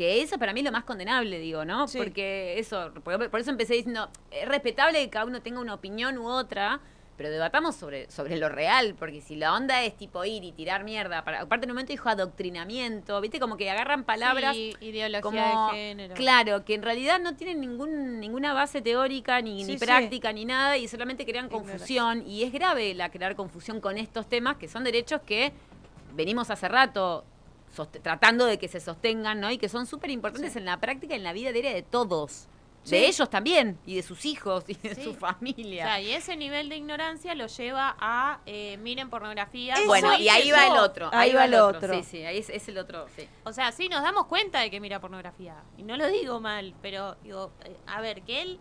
Que 0.00 0.22
eso 0.22 0.38
para 0.38 0.54
mí 0.54 0.60
es 0.60 0.64
lo 0.64 0.72
más 0.72 0.84
condenable, 0.84 1.38
digo, 1.40 1.66
¿no? 1.66 1.86
Sí. 1.86 1.98
Porque 1.98 2.58
eso, 2.58 2.90
por, 3.04 3.28
por 3.28 3.38
eso 3.38 3.50
empecé 3.50 3.74
diciendo, 3.74 4.08
es 4.30 4.48
respetable 4.48 4.98
que 4.98 5.10
cada 5.10 5.26
uno 5.26 5.42
tenga 5.42 5.60
una 5.60 5.74
opinión 5.74 6.16
u 6.16 6.26
otra, 6.26 6.80
pero 7.18 7.28
debatamos 7.28 7.76
sobre, 7.76 8.10
sobre 8.10 8.38
lo 8.38 8.48
real, 8.48 8.94
porque 8.98 9.20
si 9.20 9.36
la 9.36 9.52
onda 9.52 9.82
es 9.84 9.94
tipo 9.98 10.24
ir 10.24 10.42
y 10.42 10.52
tirar 10.52 10.84
mierda, 10.84 11.22
para, 11.22 11.42
aparte 11.42 11.66
en 11.66 11.72
un 11.72 11.74
momento 11.74 11.92
dijo 11.92 12.08
adoctrinamiento, 12.08 13.20
¿viste? 13.20 13.38
Como 13.38 13.58
que 13.58 13.70
agarran 13.70 14.04
palabras 14.04 14.56
Sí, 14.56 14.74
ideología 14.80 15.20
como 15.20 15.66
de 15.66 15.76
género. 15.76 16.14
claro 16.14 16.64
que 16.64 16.72
en 16.76 16.82
realidad 16.82 17.20
no 17.20 17.36
tienen 17.36 17.60
ningún 17.60 18.20
ninguna 18.20 18.54
base 18.54 18.80
teórica 18.80 19.42
ni, 19.42 19.66
Sí, 19.66 19.72
ni 19.72 19.76
práctica 19.76 20.32
ni 20.32 20.46
nada 20.46 20.78
y 20.78 20.88
solamente 20.88 21.26
crean 21.26 21.50
confusión 21.50 22.26
y 22.26 22.42
es 22.42 22.54
grave 22.54 22.94
la 22.94 23.10
crear 23.10 23.36
confusión 23.36 23.82
con 23.82 23.98
estos 23.98 24.26
temas 24.30 24.56
que 24.56 24.66
son 24.66 24.82
derechos 24.82 25.20
que 25.26 25.52
venimos 26.14 26.48
hace 26.48 26.68
rato 26.68 27.26
tratando 28.02 28.46
de 28.46 28.58
que 28.58 28.68
se 28.68 28.80
sostengan 28.80 29.40
no 29.40 29.50
y 29.50 29.58
que 29.58 29.68
son 29.68 29.86
súper 29.86 30.10
importantes 30.10 30.56
en 30.56 30.64
la 30.64 30.78
práctica 30.80 31.14
y 31.14 31.16
en 31.18 31.24
la 31.24 31.32
vida 31.32 31.52
diaria 31.52 31.72
de 31.74 31.82
todos 31.82 32.46
Sí. 32.82 32.92
de 32.92 33.08
ellos 33.08 33.28
también 33.28 33.78
y 33.84 33.96
de 33.96 34.02
sus 34.02 34.24
hijos 34.24 34.64
y 34.66 34.72
de 34.72 34.94
Sí. 34.94 35.04
su 35.04 35.10
O 35.10 35.14
familia 35.14 35.84
sea, 35.84 36.00
y 36.00 36.12
ese 36.12 36.34
nivel 36.34 36.70
de 36.70 36.76
ignorancia 36.78 37.34
lo 37.34 37.46
lleva 37.46 37.94
a 38.00 38.40
eh, 38.46 38.78
miren 38.78 39.10
pornografía. 39.10 39.74
Eso 39.74 39.86
bueno 39.86 40.16
y 40.18 40.30
ahí 40.30 40.50
va 40.50 40.66
el 40.66 40.78
otro 40.78 41.10
Ahí 41.12 41.34
va 41.34 41.44
el 41.44 41.54
otro. 41.56 41.92
sí 41.92 42.02
sí 42.02 42.24
ahí 42.24 42.38
es, 42.38 42.48
es 42.48 42.66
el 42.70 42.78
otro 42.78 43.06
sí 43.14 43.28
O 43.44 43.52
sea, 43.52 43.70
sí, 43.72 43.90
nos 43.90 44.02
damos 44.02 44.24
cuenta 44.28 44.60
de 44.60 44.70
que 44.70 44.80
mira 44.80 44.98
pornografía. 44.98 45.56
Y 45.76 45.82
no 45.82 45.98
lo 45.98 46.06
digo 46.08 46.40
mal, 46.40 46.74
pero 46.80 47.16
digo, 47.22 47.52
eh, 47.66 47.76
a 47.86 48.00
ver, 48.00 48.22
que 48.22 48.40
él 48.40 48.58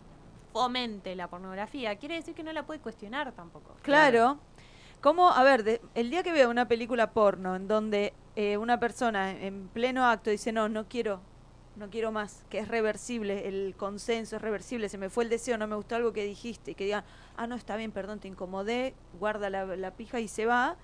fomente 0.52 1.16
la 1.16 1.30
pornografía 1.30 1.96
quiere 1.98 2.16
decir 2.16 2.34
que 2.36 2.44
no 2.44 2.52
la 2.52 2.64
puede 2.66 2.82
cuestionar 2.82 3.32
tampoco. 3.32 3.78
Claro. 3.84 4.38
Como, 5.02 5.30
a 5.32 5.44
ver, 5.44 5.64
de- 5.64 5.82
el 5.96 6.10
día 6.10 6.24
que 6.24 6.32
veo 6.34 6.50
una 6.50 6.68
película 6.68 7.12
porno 7.14 7.56
en 7.56 7.68
donde 7.68 8.14
eh, 8.36 8.58
una 8.58 8.80
persona 8.80 9.32
en 9.32 9.70
pleno 9.70 10.06
acto 10.06 10.30
dice, 10.30 10.52
no, 10.52 10.68
no 10.70 10.88
quiero, 10.90 11.22
no 11.78 11.90
quiero 11.90 12.12
más, 12.12 12.46
que 12.50 12.60
es 12.60 12.68
reversible, 12.68 13.48
el 13.48 13.76
consenso 13.78 14.36
es 14.36 14.42
reversible, 14.42 14.90
se 14.90 14.98
me 14.98 15.10
fue 15.10 15.24
el 15.24 15.30
deseo, 15.30 15.58
no 15.58 15.68
me 15.68 15.76
gustó 15.78 15.96
algo 15.96 16.12
que 16.14 16.26
dijiste, 16.26 16.72
y 16.72 16.76
que 16.76 16.84
digan, 16.86 17.06
ah, 17.38 17.48
no, 17.48 17.56
está 17.56 17.78
bien, 17.78 17.92
perdón, 17.94 18.20
te 18.20 18.28
incomodé, 18.28 18.94
guarda 19.20 19.50
la, 19.50 19.66
la 19.66 19.92
pija 19.96 20.20
y 20.20 20.28
se 20.28 20.46
va. 20.46 20.76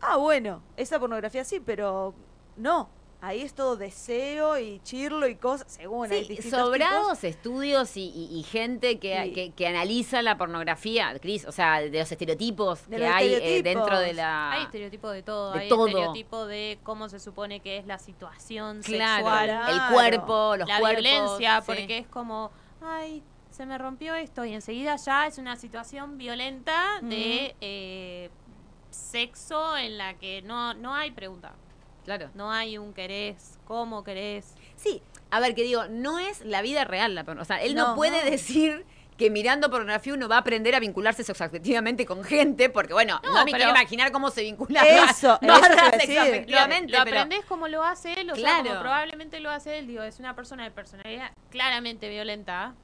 Ah, 0.00 0.16
bueno, 0.18 0.62
esa 0.76 1.00
pornografía 1.00 1.44
sí, 1.44 1.60
pero 1.60 2.14
no. 2.56 2.90
Ahí 3.26 3.42
es 3.42 3.54
todo 3.54 3.76
deseo 3.76 4.58
y 4.58 4.80
chirlo 4.84 5.26
y 5.26 5.36
cosas, 5.36 5.66
según 5.72 6.10
hay 6.12 6.24
Sí, 6.24 6.34
distintos 6.34 6.60
sobrados 6.60 7.18
tipos. 7.18 7.24
estudios 7.24 7.96
y, 7.96 8.02
y- 8.10 8.38
y 8.38 8.42
gente 8.42 8.98
que, 8.98 9.22
Sí. 9.24 9.32
que, 9.32 9.50
que 9.52 9.66
analiza 9.66 10.22
la 10.22 10.36
pornografía, 10.36 11.18
Cris, 11.20 11.44
o 11.46 11.52
sea, 11.52 11.80
de 11.80 11.98
los 11.98 12.10
estereotipos 12.12 12.88
De 12.88 12.96
que 12.96 13.02
los 13.04 13.10
hay 13.14 13.26
eh, 13.28 13.32
estereotipos. 13.36 13.64
dentro 13.74 13.98
de 14.00 14.12
la... 14.14 14.52
Hay 14.52 14.62
estereotipo 14.64 15.10
de 15.10 15.22
todo, 15.22 15.52
de 15.52 15.60
hay 15.60 15.68
todo. 15.68 15.86
estereotipo 15.88 16.46
de 16.46 16.78
cómo 16.82 17.08
se 17.08 17.18
supone 17.20 17.60
que 17.60 17.78
es 17.78 17.86
la 17.86 17.98
situación 17.98 18.82
Claro, 18.82 19.24
sexual, 19.24 19.48
el 19.50 19.56
Claro. 19.76 19.92
cuerpo, 19.94 20.56
los 20.58 20.68
la 20.68 20.80
cuerpos. 20.80 21.02
violencia, 21.02 21.60
sí. 21.60 21.64
porque 21.66 21.98
es 21.98 22.06
como, 22.08 22.50
ay, 22.82 23.22
se 23.50 23.66
me 23.66 23.78
rompió 23.78 24.14
esto 24.16 24.44
y 24.44 24.52
enseguida 24.52 24.96
ya 24.96 25.26
es 25.26 25.38
una 25.38 25.56
situación 25.56 26.18
violenta 26.18 26.98
de 27.02 27.54
eh, 27.60 28.30
sexo 28.90 29.76
en 29.76 29.98
la 29.98 30.14
que 30.14 30.42
no, 30.42 30.74
no 30.74 30.94
hay 30.94 31.10
pregunta, 31.10 31.54
Claro. 32.04 32.30
no 32.34 32.50
hay 32.52 32.78
un 32.78 32.92
querés, 32.92 33.58
cómo 33.66 34.04
querés. 34.04 34.54
Sí, 34.76 35.02
a 35.30 35.40
ver, 35.40 35.54
que 35.54 35.62
digo, 35.62 35.86
no 35.88 36.18
es 36.18 36.44
la 36.44 36.62
vida 36.62 36.84
real 36.84 37.14
la 37.14 37.24
porno- 37.24 37.42
O 37.42 37.44
sea, 37.44 37.62
él 37.62 37.74
no, 37.74 37.88
No, 37.88 37.94
puede 37.96 38.24
no. 38.24 38.30
decir 38.30 38.84
que 39.16 39.30
mirando 39.30 39.70
pornografía 39.70 40.12
uno 40.12 40.28
va 40.28 40.36
a 40.36 40.38
aprender 40.40 40.74
a 40.74 40.80
vincularse 40.80 41.22
sexoafectivamente 41.22 42.04
con 42.04 42.24
gente, 42.24 42.68
porque 42.68 42.92
bueno, 42.92 43.20
no, 43.22 43.32
No, 43.32 43.44
me 43.44 43.52
quiero 43.52 43.70
imaginar 43.70 44.10
cómo 44.10 44.28
se 44.30 44.42
vincula 44.42 44.82
Eso, 44.84 45.38
no, 45.40 45.54
eso 45.56 45.64
sexoafectivamente, 46.00 46.92
lo 46.92 47.04
pero- 47.04 47.20
aprendés 47.20 47.44
como 47.46 47.68
lo 47.68 47.84
hace 47.84 48.14
él, 48.20 48.30
o 48.30 48.34
sea, 48.34 48.42
Claro. 48.42 48.68
como 48.70 48.80
probablemente 48.80 49.38
lo 49.40 49.50
hace 49.50 49.78
él, 49.78 49.86
digo, 49.86 50.02
es 50.02 50.18
una 50.18 50.34
persona 50.34 50.64
de 50.64 50.72
personalidad 50.72 51.30
claramente 51.50 52.08
violenta, 52.08 52.74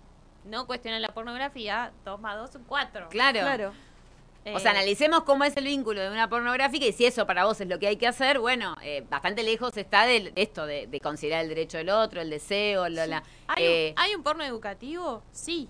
no 0.45 0.67
cuestiona 0.67 1.01
la 1.01 1.09
pornografía, 1.09 1.93
2 2.05 2.21
más 2.21 2.37
2 2.37 2.51
son 2.53 2.65
4. 2.65 3.09
Claro. 3.11 3.41
Claro. 3.41 3.73
O 4.55 4.59
sea, 4.61 4.73
Eh, 4.73 4.77
analicemos 4.77 5.25
cómo 5.25 5.45
es 5.45 5.57
el 5.57 5.65
vínculo 5.65 6.01
de 6.01 6.11
una 6.11 6.29
pornográfica 6.29 6.87
y 6.87 6.93
si 6.93 7.05
eso 7.07 7.27
para 7.27 7.45
vos 7.45 7.61
es 7.61 7.69
lo 7.69 7.79
que 7.79 7.87
hay 7.87 7.97
que 7.97 8.07
hacer, 8.07 8.39
bueno, 8.39 8.77
eh, 8.83 9.05
bastante 9.09 9.43
lejos 9.43 9.77
está 9.77 10.07
de 10.07 10.33
esto, 10.37 10.67
de, 10.67 10.87
de 10.87 11.01
considerar 11.01 11.43
el 11.43 11.49
derecho 11.49 11.79
del 11.79 11.91
otro, 11.91 12.21
el 12.21 12.31
deseo, 12.31 12.89
lo- 12.89 13.07
la... 13.07 13.23
¿Hay, 13.49 13.65
eh, 13.65 13.95
un, 13.97 14.03
¿Hay 14.03 14.15
un 14.15 14.23
porno 14.23 14.45
educativo? 14.45 15.23
Sí, 15.33 15.69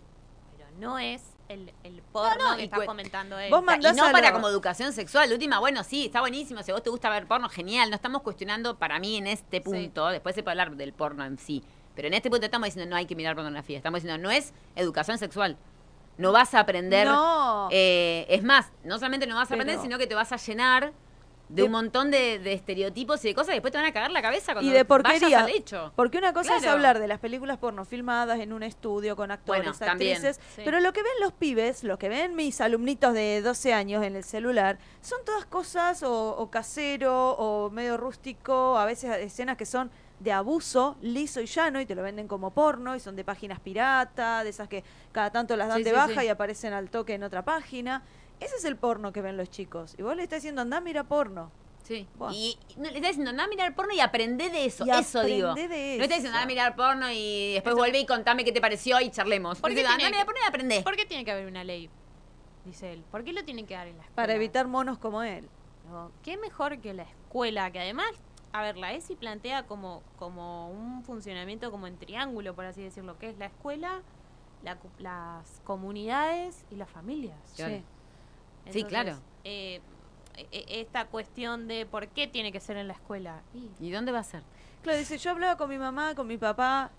pero 0.56 0.68
no 0.78 0.98
es 0.98 1.22
el, 1.48 1.72
el 1.82 2.00
porno 2.12 2.36
No, 2.44 2.50
no, 2.52 2.56
que 2.56 2.64
está 2.64 2.86
comentando 2.86 3.38
él. 3.38 3.50
Vos 3.50 3.62
y 3.62 3.96
no 3.96 4.12
para 4.12 4.28
lo- 4.28 4.34
como 4.34 4.48
educación 4.48 4.92
sexual. 4.92 5.28
De 5.28 5.34
última, 5.34 5.58
bueno, 5.58 5.82
sí, 5.82 6.06
está 6.06 6.20
buenísimo. 6.20 6.62
Si 6.62 6.70
vos 6.70 6.82
te 6.82 6.90
gusta 6.90 7.10
ver 7.10 7.26
porno, 7.26 7.48
genial. 7.48 7.90
No 7.90 7.96
estamos 7.96 8.22
cuestionando 8.22 8.78
para 8.78 9.00
mí 9.00 9.16
en 9.16 9.26
este 9.26 9.60
punto. 9.60 10.06
Después 10.08 10.34
se 10.36 10.42
puede 10.44 10.52
hablar 10.60 10.76
del 10.76 10.92
porno 10.92 11.24
en 11.24 11.38
sí. 11.38 11.64
Pero 11.96 12.06
en 12.06 12.14
este 12.14 12.30
punto 12.30 12.44
estamos 12.46 12.66
diciendo 12.66 12.88
no 12.88 12.94
hay 12.96 13.04
que 13.06 13.16
mirar 13.16 13.34
pornografía. 13.34 13.76
Estamos 13.76 14.00
diciendo 14.02 14.22
no 14.22 14.30
es 14.30 14.52
educación 14.76 15.18
sexual. 15.18 15.56
No 16.20 16.32
vas 16.32 16.54
a 16.54 16.60
aprender. 16.60 17.06
No. 17.06 17.68
eh, 17.70 18.26
es 18.28 18.42
más, 18.42 18.70
no 18.84 18.96
solamente 18.98 19.26
no 19.26 19.34
vas 19.36 19.50
a 19.50 19.54
aprender, 19.54 19.78
sino 19.80 19.98
que 19.98 20.06
te 20.06 20.14
vas 20.14 20.30
a 20.32 20.36
llenar 20.36 20.92
de, 21.48 21.56
De- 21.56 21.62
un 21.64 21.72
montón 21.72 22.12
de, 22.12 22.38
de 22.38 22.52
estereotipos 22.52 23.24
y 23.24 23.28
de 23.28 23.34
cosas 23.34 23.48
que 23.48 23.54
después 23.54 23.72
te 23.72 23.78
van 23.78 23.86
a 23.86 23.92
cagar 23.92 24.12
la 24.12 24.22
cabeza 24.22 24.52
cuando 24.52 24.70
y 24.70 24.72
de 24.72 24.84
vayas 24.84 24.86
porquería. 24.86 25.40
al 25.40 25.48
hecho. 25.50 25.92
Porque 25.96 26.18
una 26.18 26.32
cosa 26.32 26.56
es 26.56 26.64
hablar 26.64 27.00
de 27.00 27.08
las 27.08 27.18
películas 27.18 27.58
porno 27.58 27.84
filmadas 27.84 28.38
en 28.38 28.52
un 28.52 28.62
estudio 28.62 29.16
con 29.16 29.32
actores, 29.32 29.62
Bueno, 29.64 29.76
también. 29.76 30.14
actrices, 30.18 30.38
Sí. 30.54 30.62
pero 30.64 30.78
lo 30.78 30.92
que 30.92 31.02
ven 31.02 31.10
los 31.20 31.32
pibes, 31.32 31.82
lo 31.82 31.98
que 31.98 32.08
ven 32.08 32.36
mis 32.36 32.60
alumnitos 32.60 33.14
de 33.14 33.42
12 33.42 33.72
años 33.74 34.04
en 34.04 34.14
el 34.14 34.22
celular, 34.22 34.78
son 35.00 35.18
todas 35.26 35.44
cosas 35.46 36.04
o, 36.04 36.36
o 36.36 36.50
casero 36.50 37.30
o 37.32 37.68
medio 37.70 37.96
rústico, 37.96 38.78
a 38.78 38.84
veces 38.84 39.16
escenas 39.16 39.56
que 39.56 39.66
son 39.66 39.90
de 40.20 40.32
abuso 40.32 40.96
liso 41.00 41.40
y 41.40 41.46
llano 41.46 41.80
y 41.80 41.86
te 41.86 41.94
lo 41.94 42.02
venden 42.02 42.28
como 42.28 42.50
porno 42.52 42.94
y 42.94 43.00
son 43.00 43.16
de 43.16 43.24
páginas 43.24 43.58
pirata, 43.58 44.44
de 44.44 44.50
esas 44.50 44.68
que 44.68 44.84
cada 45.12 45.30
tanto 45.30 45.56
las 45.56 45.68
dan 45.68 45.78
Sí, 45.78 45.84
de 45.84 45.90
sí, 45.90 45.96
baja 45.96 46.20
sí. 46.20 46.26
y 46.26 46.28
aparecen 46.28 46.72
al 46.72 46.90
toque 46.90 47.14
en 47.14 47.22
otra 47.22 47.42
página. 47.44 48.02
Ese 48.38 48.56
es 48.56 48.64
el 48.64 48.76
porno 48.76 49.12
que 49.12 49.22
ven 49.22 49.36
los 49.36 49.50
chicos. 49.50 49.94
Y 49.98 50.02
vos 50.02 50.14
le 50.16 50.22
estás 50.22 50.38
diciendo, 50.38 50.62
anda, 50.62 50.80
mira 50.80 51.04
porno. 51.04 51.50
Sí. 51.82 52.06
Buah. 52.16 52.32
Y 52.32 52.58
y 52.68 52.76
no, 52.76 52.90
le 52.90 52.96
está 52.96 53.08
diciendo, 53.08 53.30
anda 53.30 53.44
a 53.44 53.48
mirar 53.48 53.74
porno 53.74 53.92
y 53.94 54.00
aprende 54.00 54.50
de 54.50 54.66
eso. 54.66 54.86
Y 54.86 54.90
eso 54.90 55.22
digo. 55.24 55.54
de 55.54 55.96
No 55.98 56.04
está 56.04 56.14
diciendo, 56.14 56.28
eso. 56.28 56.28
anda 56.28 56.42
a 56.42 56.46
mirar 56.46 56.76
porno 56.76 57.10
y 57.10 57.54
después 57.54 57.74
vuelve 57.74 57.98
y 57.98 58.06
contame 58.06 58.44
qué 58.44 58.52
te 58.52 58.60
pareció 58.60 59.00
y 59.00 59.10
charlemos. 59.10 59.60
¿Por 59.60 59.74
qué 59.74 59.80
anda 59.80 59.94
a 60.06 60.08
mirar 60.10 60.24
porno 60.26 60.40
y 60.44 60.46
aprende. 60.48 60.82
¿Por 60.82 60.96
qué 60.96 61.04
tiene 61.06 61.24
que 61.24 61.32
haber 61.32 61.46
una 61.46 61.64
ley? 61.64 61.90
Dice 62.64 62.92
él. 62.92 63.02
¿Por 63.10 63.24
qué 63.24 63.32
lo 63.32 63.42
tienen 63.44 63.66
que 63.66 63.74
dar 63.74 63.86
en 63.88 63.96
la 63.96 64.02
escuela? 64.04 64.16
Para 64.16 64.34
evitar 64.34 64.68
monos 64.68 64.98
como 64.98 65.22
él. 65.22 65.48
No, 65.90 66.12
¿Qué 66.22 66.36
mejor 66.36 66.78
que 66.80 66.94
la 66.94 67.02
escuela? 67.02 67.70
Que 67.72 67.80
además, 67.80 68.10
a 68.52 68.62
ver, 68.62 68.76
la 68.76 68.92
ESI 68.92 69.14
plantea 69.16 69.64
como, 69.66 70.02
como 70.18 70.70
un 70.70 71.02
funcionamiento 71.04 71.70
como 71.70 71.86
en 71.86 71.96
triángulo, 71.98 72.54
por 72.54 72.64
así 72.64 72.82
decirlo, 72.82 73.18
que 73.18 73.28
es 73.30 73.38
la 73.38 73.46
escuela, 73.46 74.00
la 74.62 74.76
cu- 74.76 74.90
las 74.98 75.60
comunidades 75.64 76.64
y 76.70 76.76
las 76.76 76.88
familias. 76.90 77.38
Claro. 77.56 77.76
Sí. 77.76 77.82
Sí, 78.72 78.84
claro. 78.84 79.18
eh, 79.44 79.80
e- 80.36 80.80
esta 80.80 81.06
cuestión 81.06 81.66
de 81.68 81.86
por 81.86 82.08
qué 82.08 82.26
tiene 82.26 82.52
que 82.52 82.60
ser 82.60 82.76
en 82.76 82.86
la 82.88 82.94
escuela. 82.94 83.42
Y 83.54 83.70
¿Y 83.86 83.90
dónde 83.90 84.12
va 84.12 84.20
a 84.20 84.24
ser? 84.24 84.42
Claro, 84.82 84.98
dice, 84.98 85.18
yo 85.18 85.30
hablaba 85.30 85.56
con 85.56 85.68
mi 85.68 85.78
mamá, 85.78 86.14
con 86.14 86.26
mi 86.26 86.38
papá, 86.38 86.90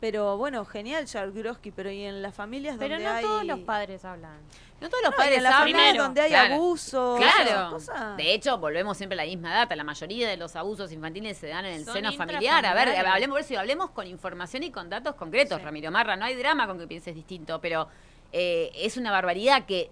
pero 0.00 0.36
bueno, 0.36 0.64
genial 0.64 1.06
Jargroski, 1.08 1.70
pero 1.72 1.90
¿y 1.90 2.04
en 2.04 2.22
las 2.22 2.34
familias 2.34 2.76
pero 2.78 2.94
donde 2.94 3.04
no 3.08 3.14
hay... 3.16 3.24
todos 3.24 3.44
los 3.44 3.58
padres 3.60 4.04
hablan. 4.04 4.38
No 4.80 4.88
todos 4.88 5.02
los 5.02 5.10
No, 5.10 5.16
padres 5.16 5.38
en 5.38 5.42
las 5.42 5.54
hablan. 5.54 5.72
familias 5.74 5.96
donde 5.96 6.20
hay 6.20 6.28
Claro. 6.30 6.54
abuso, 6.54 7.18
Claro. 7.18 7.70
cosas. 7.72 8.16
De 8.16 8.32
hecho, 8.32 8.58
volvemos 8.58 8.96
siempre 8.96 9.18
a 9.18 9.24
la 9.24 9.28
misma 9.28 9.52
data. 9.52 9.74
La 9.74 9.82
mayoría 9.82 10.28
de 10.28 10.36
los 10.36 10.54
abusos 10.54 10.92
infantiles 10.92 11.36
se 11.36 11.48
dan 11.48 11.64
en 11.64 11.74
el 11.74 11.84
Son 11.84 11.94
seno 11.94 12.12
familiar. 12.12 12.64
A 12.64 12.74
ver, 12.74 12.88
hablemos 13.06 13.34
por 13.34 13.40
eso, 13.40 13.58
hablemos 13.58 13.90
con 13.90 14.06
información 14.06 14.62
y 14.62 14.70
con 14.70 14.88
datos 14.88 15.16
concretos, 15.16 15.58
Sí. 15.58 15.64
Ramiro 15.64 15.90
Marra. 15.90 16.14
No 16.16 16.24
hay 16.26 16.36
drama 16.36 16.66
con 16.68 16.78
que 16.78 16.86
pienses 16.86 17.12
distinto, 17.14 17.60
pero 17.60 17.88
eh, 18.32 18.70
es 18.74 18.96
una 18.96 19.10
barbaridad 19.10 19.64
que 19.66 19.90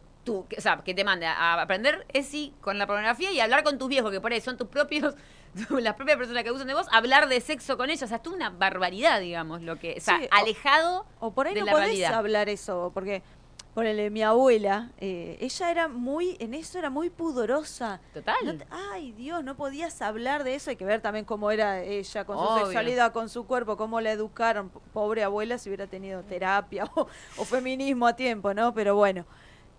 que- 0.49 0.57
o 0.57 0.61
sea, 0.61 0.77
que 0.85 0.95
te 0.95 1.05
mande 1.05 1.27
a 1.27 1.61
aprender 1.61 2.07
ESI 2.13 2.55
con 2.61 2.79
la 2.79 2.87
pornografía 2.87 3.31
y 3.33 3.41
hablar 3.41 3.63
con 3.65 3.79
tus 3.79 3.89
viejos, 3.89 4.11
que 4.11 4.21
por 4.21 4.33
ahí 4.33 4.41
son 4.41 4.57
tus 4.57 4.69
propios, 4.69 5.15
las 5.71 5.95
propias 5.95 6.17
personas 6.19 6.43
que 6.43 6.49
abusan 6.51 6.67
de 6.67 6.75
vos, 6.75 6.87
hablar 6.93 7.29
de 7.29 7.41
sexo 7.41 7.77
con 7.77 7.89
ellos. 7.91 8.03
O 8.03 8.07
sea, 8.07 8.21
es 8.23 8.27
una 8.29 8.51
barbaridad, 8.51 9.21
digamos, 9.21 9.63
lo 9.63 9.77
que, 9.79 9.95
o 9.99 10.01
sea, 10.01 10.19
Sí, 10.19 10.25
o- 10.31 10.35
alejado 10.35 11.07
O 11.21 11.31
por 11.33 11.47
ahí 11.47 11.55
de 11.55 11.61
no 11.61 11.67
la 11.67 11.73
podés 11.73 11.87
realidad. 11.87 12.15
hablar 12.15 12.49
eso, 12.49 12.91
porque 12.93 13.23
ponele, 13.75 14.09
mi 14.09 14.23
abuela, 14.23 14.91
eh, 14.99 15.37
ella 15.39 15.71
era 15.71 15.87
muy, 15.89 16.35
en 16.41 16.55
eso 16.55 16.79
era 16.79 16.89
muy 16.89 17.11
pudorosa. 17.11 18.01
Total. 18.15 18.35
No 18.43 18.55
te- 18.57 18.67
ay, 18.71 19.13
Dios, 19.13 19.45
no 19.45 19.55
podías 19.55 20.01
hablar 20.01 20.45
de 20.45 20.55
eso. 20.55 20.71
Hay 20.71 20.77
que 20.77 20.87
ver 20.87 21.03
también 21.03 21.27
cómo 21.27 21.51
era 21.51 21.83
ella 21.83 22.25
con 22.25 22.39
su 22.39 22.65
sexualidad, 22.65 23.13
con 23.13 23.29
su 23.29 23.47
cuerpo, 23.47 23.77
cómo 23.77 24.01
la 24.01 24.13
educaron. 24.13 24.71
Pobre 24.95 25.23
abuela 25.25 25.59
si 25.59 25.69
hubiera 25.69 25.87
tenido 25.87 26.23
terapia 26.23 26.85
o, 26.97 27.07
o 27.37 27.45
feminismo 27.45 28.07
a 28.07 28.17
tiempo, 28.17 28.55
¿no? 28.55 28.73
Pero 28.73 28.97
bueno, 28.97 29.27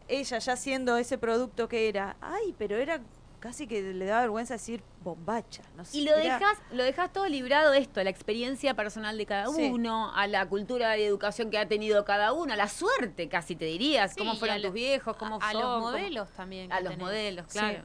ella 0.07 0.39
ya 0.39 0.55
siendo 0.55 0.97
ese 0.97 1.17
producto 1.17 1.67
que 1.67 1.89
era, 1.89 2.15
ay, 2.21 2.55
pero 2.57 2.75
era 2.77 3.01
casi 3.39 3.67
que 3.67 3.81
le 3.93 4.05
daba 4.05 4.21
vergüenza 4.21 4.55
decir 4.55 4.81
bombacha. 5.03 5.61
No 5.75 5.85
sé, 5.85 5.97
Y 5.99 6.05
lo 6.05 6.15
era- 6.15 6.33
dejas, 6.39 6.57
lo 6.71 6.83
dejas 6.83 7.13
todo 7.13 7.27
librado 7.27 7.71
a 7.71 7.77
esto, 7.77 7.99
a 7.99 8.03
la 8.03 8.09
experiencia 8.09 8.73
personal 8.73 9.15
de 9.17 9.25
cada 9.25 9.47
Sí. 9.47 9.69
uno, 9.71 10.11
a 10.15 10.25
la 10.27 10.45
cultura 10.47 10.97
y 10.97 11.03
educación 11.03 11.49
que 11.51 11.57
ha 11.59 11.67
tenido 11.67 12.03
cada 12.03 12.33
uno, 12.33 12.53
a 12.53 12.55
la 12.55 12.67
suerte 12.67 13.29
casi 13.29 13.55
te 13.55 13.65
dirías, 13.65 14.13
Sí, 14.13 14.19
cómo 14.19 14.35
fueron 14.35 14.55
a 14.57 14.59
tus 14.59 14.65
lo- 14.67 14.71
viejos, 14.73 15.15
cómo 15.17 15.35
a, 15.41 15.49
a 15.49 15.51
son, 15.51 15.61
los 15.61 15.71
cómo- 15.73 15.85
modelos 15.91 16.29
también. 16.31 16.71
a 16.71 16.79
los 16.81 16.89
tenés. 16.93 16.97
modelos, 16.99 17.45
Sí. 17.49 17.59
claro. 17.59 17.83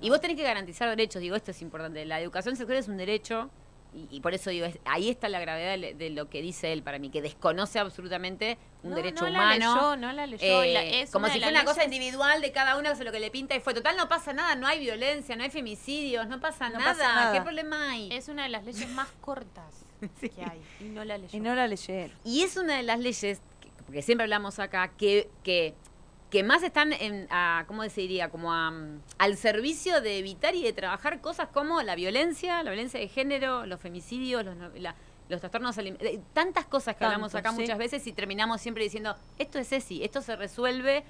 Y 0.00 0.10
vos 0.10 0.20
tenés 0.20 0.36
que 0.36 0.42
garantizar 0.42 0.88
derechos, 0.90 1.22
digo, 1.22 1.36
esto 1.36 1.52
es 1.52 1.62
importante. 1.62 2.04
La 2.04 2.20
educación 2.20 2.56
sexual 2.56 2.78
es 2.78 2.88
un 2.88 2.96
derecho 2.96 3.50
y, 3.94 4.08
y 4.16 4.20
por 4.20 4.32
eso 4.34 4.48
digo, 4.50 4.64
es- 4.66 4.78
ahí 4.84 5.08
está 5.10 5.28
la 5.28 5.38
gravedad 5.40 5.78
de, 5.78 5.94
de 5.94 6.10
lo 6.10 6.28
que 6.30 6.40
dice 6.40 6.72
él 6.72 6.82
para 6.82 6.98
mí, 6.98 7.10
que 7.10 7.20
desconoce 7.20 7.78
absolutamente 7.78 8.56
un 8.82 8.90
No, 8.90 8.96
derecho 8.96 9.24
no 9.24 9.30
la 9.30 9.38
humano. 9.38 9.74
leyó, 9.74 9.96
no 9.96 10.12
la 10.12 10.26
leyó, 10.26 10.64
y 10.64 10.72
la- 10.72 10.82
Eh, 10.82 11.02
es 11.02 11.10
como 11.10 11.26
si 11.26 11.32
fuera 11.40 11.48
una 11.50 11.64
cosa 11.64 11.84
individual 11.84 12.40
de 12.40 12.52
cada 12.52 12.74
uno 12.76 12.84
que 12.84 12.88
hace 12.94 13.04
lo 13.04 13.12
que 13.12 13.20
le 13.20 13.30
pinta 13.30 13.54
y 13.54 13.60
fue. 13.60 13.74
Total, 13.74 13.96
no 13.96 14.08
pasa 14.08 14.32
nada, 14.32 14.54
no 14.56 14.66
hay 14.66 14.80
violencia, 14.80 15.36
no 15.36 15.42
hay 15.44 15.50
femicidios, 15.50 16.26
no 16.28 16.40
pasa, 16.40 16.70
No 16.70 16.78
nada. 16.78 16.92
pasa 16.92 17.14
nada. 17.14 17.32
¿Qué 17.34 17.42
problema 17.42 17.90
hay? 17.92 18.08
Es 18.12 18.28
una 18.28 18.44
de 18.44 18.48
las 18.48 18.64
leyes 18.64 18.88
más 18.90 19.08
cortas 19.20 19.84
que 20.20 20.42
hay. 20.44 20.60
Y 20.80 20.84
no 20.84 21.04
la 21.04 21.18
leyó. 21.18 21.36
Y 21.36 21.40
no 21.40 21.54
la 21.54 21.66
leyeron. 21.68 22.16
Y 22.24 22.42
es 22.42 22.56
una 22.56 22.76
de 22.78 22.82
las 22.84 22.98
leyes, 22.98 23.40
que, 23.60 23.68
porque 23.84 24.00
siempre 24.02 24.24
hablamos 24.24 24.58
acá, 24.58 24.88
que, 24.96 25.28
que, 25.42 25.74
que 26.32 26.42
más 26.42 26.62
están, 26.62 26.94
en, 26.94 27.26
a, 27.30 27.64
¿cómo 27.68 27.84
se 27.90 28.00
diría? 28.00 28.30
Como 28.30 28.52
a, 28.54 28.70
mm, 28.70 29.02
al 29.18 29.36
servicio 29.36 30.00
de 30.00 30.18
evitar 30.18 30.54
y 30.54 30.62
de 30.62 30.72
trabajar 30.72 31.20
cosas 31.20 31.48
como 31.52 31.82
la 31.82 31.94
violencia, 31.94 32.62
la 32.62 32.70
violencia 32.70 32.98
de 32.98 33.06
género, 33.06 33.66
los 33.66 33.78
femicidios, 33.80 34.42
los, 34.42 34.56
la- 34.80 34.94
los 35.28 35.40
trastornos 35.40 35.76
alimentarios, 35.78 36.22
tantas 36.32 36.64
cosas 36.64 36.96
que 36.96 37.04
hablamos 37.04 37.34
acá 37.34 37.52
sí. 37.52 37.60
muchas 37.60 37.78
veces 37.78 38.06
y 38.06 38.12
terminamos 38.12 38.60
siempre 38.62 38.82
diciendo, 38.82 39.14
esto 39.38 39.58
es 39.58 39.70
ESI, 39.72 40.02
esto 40.02 40.20
se 40.22 40.34
resuelve, 40.34 41.04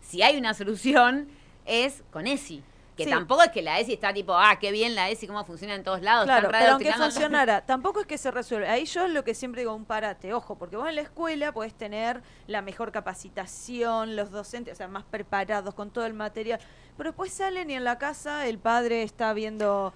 si 0.00 0.22
hay 0.22 0.36
una 0.38 0.54
solución, 0.54 1.28
es 1.66 2.02
con 2.10 2.26
ESI. 2.26 2.62
Que 2.96 3.04
Sí. 3.04 3.10
tampoco 3.10 3.42
es 3.42 3.50
que 3.50 3.62
la 3.62 3.80
ESI 3.80 3.94
está 3.94 4.12
tipo, 4.12 4.34
ah, 4.34 4.58
qué 4.60 4.70
bien 4.70 4.94
la 4.94 5.08
ESI, 5.08 5.26
cómo 5.26 5.42
funciona 5.44 5.74
en 5.74 5.82
todos 5.82 6.02
lados. 6.02 6.24
Claro, 6.26 6.50
pero 6.52 6.72
aunque 6.72 6.92
funcionara, 6.92 7.62
tampoco 7.66 8.00
es 8.00 8.06
que 8.06 8.18
se 8.18 8.30
resuelve. 8.30 8.68
Ahí 8.68 8.84
yo 8.84 9.08
lo 9.08 9.24
que 9.24 9.34
siempre 9.34 9.62
digo, 9.62 9.74
un 9.74 9.86
parate, 9.86 10.34
ojo, 10.34 10.56
porque 10.58 10.76
vos 10.76 10.86
en 10.88 10.96
la 10.96 11.00
escuela 11.00 11.52
podés 11.52 11.72
tener 11.72 12.22
la 12.46 12.60
mejor 12.60 12.92
capacitación, 12.92 14.14
los 14.16 14.30
docentes, 14.30 14.74
o 14.74 14.76
sea, 14.76 14.88
más 14.88 15.04
preparados 15.04 15.74
con 15.74 15.90
todo 15.90 16.04
el 16.06 16.12
material, 16.14 16.60
pero 16.96 17.10
después 17.10 17.32
salen 17.32 17.70
y 17.70 17.74
en 17.74 17.84
la 17.84 17.98
casa 17.98 18.46
el 18.46 18.58
padre 18.58 19.02
está 19.02 19.32
viendo... 19.32 19.92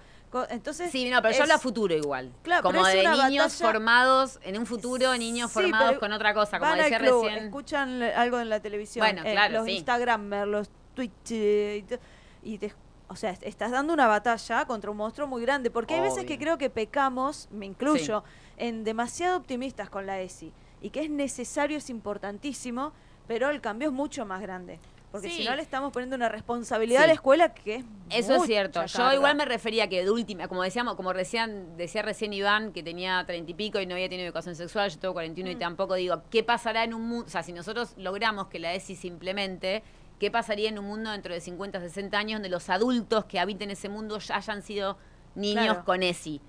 Entonces, 0.49 0.91
Sí, 0.91 1.09
no, 1.09 1.21
pero 1.21 1.33
yo 1.35 1.43
hablo 1.43 1.53
a 1.55 1.59
futuro 1.59 1.95
igual. 1.95 2.31
Claro, 2.43 2.61
como 2.63 2.85
de 2.85 2.95
niños 3.07 3.17
batalla- 3.17 3.49
formados, 3.71 4.39
en 4.43 4.57
un 4.59 4.65
futuro, 4.65 5.15
niños 5.17 5.49
Sí, 5.51 5.53
formados 5.61 5.97
con 5.99 6.11
otra 6.11 6.33
cosa, 6.33 6.59
como 6.59 6.75
decía 6.75 6.97
club, 6.99 7.23
recién. 7.25 7.45
escuchan 7.45 8.03
algo 8.03 8.39
en 8.39 8.49
la 8.49 8.59
televisión, 8.59 9.03
Bueno, 9.05 9.21
eh, 9.23 9.31
claro, 9.31 9.53
los 9.53 9.65
sí. 9.65 9.71
Instagramers, 9.77 10.47
los 10.47 10.69
Twitch 10.95 11.31
eh, 11.31 11.77
y, 11.77 11.83
to- 11.83 11.99
y 12.43 12.57
te- 12.57 12.73
o 13.09 13.15
sea, 13.15 13.31
est- 13.31 13.43
estás 13.43 13.71
dando 13.71 13.93
una 13.93 14.07
batalla 14.07 14.65
contra 14.65 14.91
un 14.91 14.97
monstruo 14.97 15.27
muy 15.27 15.41
grande, 15.41 15.69
porque 15.71 15.95
hay 15.95 16.01
veces 16.01 16.25
que 16.25 16.37
creo 16.37 16.57
que 16.57 16.69
pecamos, 16.69 17.47
me 17.51 17.65
incluyo, 17.65 18.23
en 18.57 18.83
demasiado 18.83 19.37
optimistas 19.37 19.89
con 19.89 20.05
la 20.05 20.19
ESI, 20.21 20.51
y 20.81 20.89
que 20.89 21.03
es 21.03 21.09
necesario, 21.09 21.77
es 21.77 21.89
importantísimo, 21.89 22.91
pero 23.27 23.49
el 23.49 23.61
cambio 23.61 23.89
es 23.89 23.93
mucho 23.93 24.25
más 24.25 24.41
grande. 24.41 24.79
Porque 25.09 25.29
Sí. 25.29 25.37
si 25.37 25.45
no 25.45 25.55
le 25.55 25.61
estamos 25.61 25.93
poniendo 25.93 26.17
una 26.17 26.27
responsabilidad 26.27 27.03
a 27.03 27.07
la 27.07 27.13
escuela 27.13 27.53
que 27.53 27.75
es 27.75 27.85
Eso 28.09 28.35
es 28.35 28.43
cierto. 28.43 28.85
Yo 28.85 29.13
igual 29.13 29.35
me 29.37 29.45
refería 29.45 29.87
que 29.87 30.03
de 30.03 30.11
última, 30.11 30.49
como 30.49 30.61
decíamos, 30.63 30.95
como 30.95 31.13
recién, 31.13 31.77
decía 31.77 32.01
recién 32.01 32.33
Iván, 32.33 32.73
que 32.73 32.83
tenía 32.83 33.23
treinta 33.25 33.49
y 33.49 33.53
pico 33.53 33.79
y 33.79 33.85
no 33.85 33.93
había 33.95 34.09
tenido 34.09 34.27
educación 34.27 34.55
sexual, 34.55 34.89
yo 34.91 34.99
tengo 34.99 35.13
41 35.13 35.49
y 35.51 35.55
Mm. 35.55 35.59
tampoco 35.59 35.95
digo, 35.95 36.21
¿qué 36.29 36.43
pasará 36.43 36.83
en 36.83 36.93
un 36.93 37.07
mundo? 37.07 37.25
O 37.25 37.29
sea, 37.29 37.41
si 37.41 37.53
nosotros 37.53 37.93
logramos 37.97 38.47
que 38.47 38.59
la 38.59 38.73
ESI 38.73 38.95
se 38.97 39.07
implemente, 39.07 39.81
¿qué 40.19 40.31
pasaría 40.31 40.69
en 40.69 40.79
un 40.79 40.85
mundo 40.85 41.11
dentro 41.11 41.33
de 41.33 41.41
50, 41.41 41.79
60 41.79 42.17
años 42.17 42.37
donde 42.39 42.49
los 42.49 42.69
adultos 42.69 43.25
que 43.25 43.39
habiten 43.39 43.69
ese 43.71 43.89
mundo 43.89 44.19
ya 44.19 44.37
hayan 44.37 44.61
sido 44.61 44.97
niños 45.35 45.65
Claro. 45.65 45.85
con 45.85 46.03
ESI? 46.03 46.41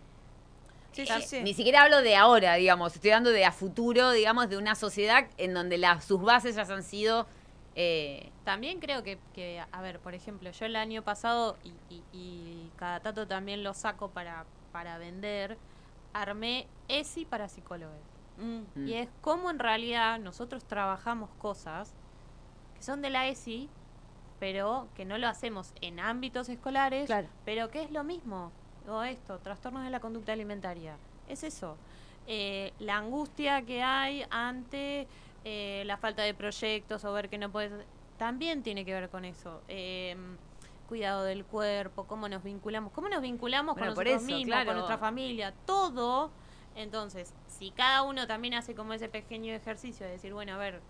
Sí, 0.93 1.03
Eh, 1.03 1.21
sí. 1.23 1.43
Ni 1.43 1.55
siquiera 1.55 1.83
hablo 1.85 2.01
de 2.03 2.17
ahora, 2.17 2.55
digamos, 2.55 2.95
estoy 2.95 3.11
hablando 3.11 3.31
de 3.31 3.45
a 3.45 3.53
futuro, 3.53 4.11
digamos, 4.13 4.49
de 4.49 4.57
una 4.57 4.75
sociedad 4.75 5.29
en 5.37 5.55
donde 5.55 5.79
las, 5.79 6.05
sus 6.05 6.21
bases 6.23 6.57
ya 6.57 6.63
han 6.63 6.83
sido... 6.83 7.27
eh, 7.77 8.33
También 8.45 8.81
creo 8.81 9.03
que, 9.03 9.19
que, 9.35 9.63
a 9.71 9.83
ver, 9.83 10.01
por 10.01 10.15
ejemplo, 10.15 10.51
yo 10.51 10.65
el 10.67 10.75
año 10.77 11.03
pasado, 11.05 11.57
y, 11.63 11.75
y- 11.95 12.03
y 12.13 12.73
cada 12.77 13.01
tanto 13.01 13.27
también 13.29 13.63
lo 13.63 13.75
saco 13.75 14.11
para, 14.11 14.47
para 14.73 14.99
vender, 14.99 15.57
armé 16.15 16.67
ESI 16.89 17.27
para 17.27 17.49
psicólogos. 17.49 18.01
Mm. 18.39 18.63
mm. 18.75 18.89
Y 18.89 18.95
es 18.95 19.09
como 19.21 19.51
en 19.51 19.59
realidad 19.61 20.19
nosotros 20.19 20.65
trabajamos 20.65 21.31
cosas 21.39 21.95
que 22.79 22.83
son 22.85 23.03
de 23.03 23.11
la 23.11 23.27
ESI, 23.29 23.69
pero 24.41 24.89
que 24.95 25.05
no 25.05 25.19
lo 25.19 25.29
hacemos 25.29 25.73
en 25.81 26.01
ámbitos 26.01 26.49
escolares, 26.49 27.07
Claro. 27.07 27.29
pero 27.45 27.71
que 27.71 27.83
es 27.83 27.91
lo 27.91 28.05
mismo. 28.05 28.53
O 28.89 29.03
esto, 29.03 29.39
trastornos 29.41 29.83
de 29.85 29.91
la 29.91 30.01
conducta 30.01 30.33
alimentaria. 30.33 30.97
Es 31.29 31.45
eso. 31.45 31.77
Eh, 32.27 32.73
la 32.79 32.97
angustia 32.97 33.63
que 33.63 33.83
hay 33.83 34.25
ante 34.31 35.07
eh, 35.45 35.83
la 35.87 35.97
falta 35.97 36.23
de 36.23 36.35
proyectos 36.35 37.05
o 37.05 37.13
ver 37.13 37.29
que 37.29 37.39
no 37.39 37.51
puedes... 37.51 37.73
También 38.17 38.63
tiene 38.63 38.85
que 38.85 38.93
ver 38.93 39.09
con 39.11 39.25
eso. 39.25 39.61
Eh, 39.69 40.17
cuidado 40.89 41.25
del 41.25 41.45
cuerpo, 41.45 42.05
cómo 42.07 42.29
nos 42.29 42.43
vinculamos, 42.43 42.93
cómo 42.93 43.09
nos 43.09 43.21
vinculamos 43.23 43.75
Bueno, 43.75 43.95
con 43.95 44.05
nosotros 44.05 44.23
eso, 44.23 44.37
mismos, 44.37 44.47
claro. 44.55 44.67
con 44.67 44.75
nuestra 44.77 44.99
familia, 44.99 45.53
todo. 45.67 46.31
Entonces, 46.75 47.35
si 47.47 47.71
cada 47.71 48.03
uno 48.03 48.27
también 48.27 48.55
hace 48.55 48.75
como 48.75 48.93
ese 48.95 49.09
pequeño 49.09 49.53
ejercicio 49.53 50.07
de 50.07 50.13
decir, 50.13 50.33
bueno, 50.33 50.55
a 50.55 50.59
ver, 50.59 50.81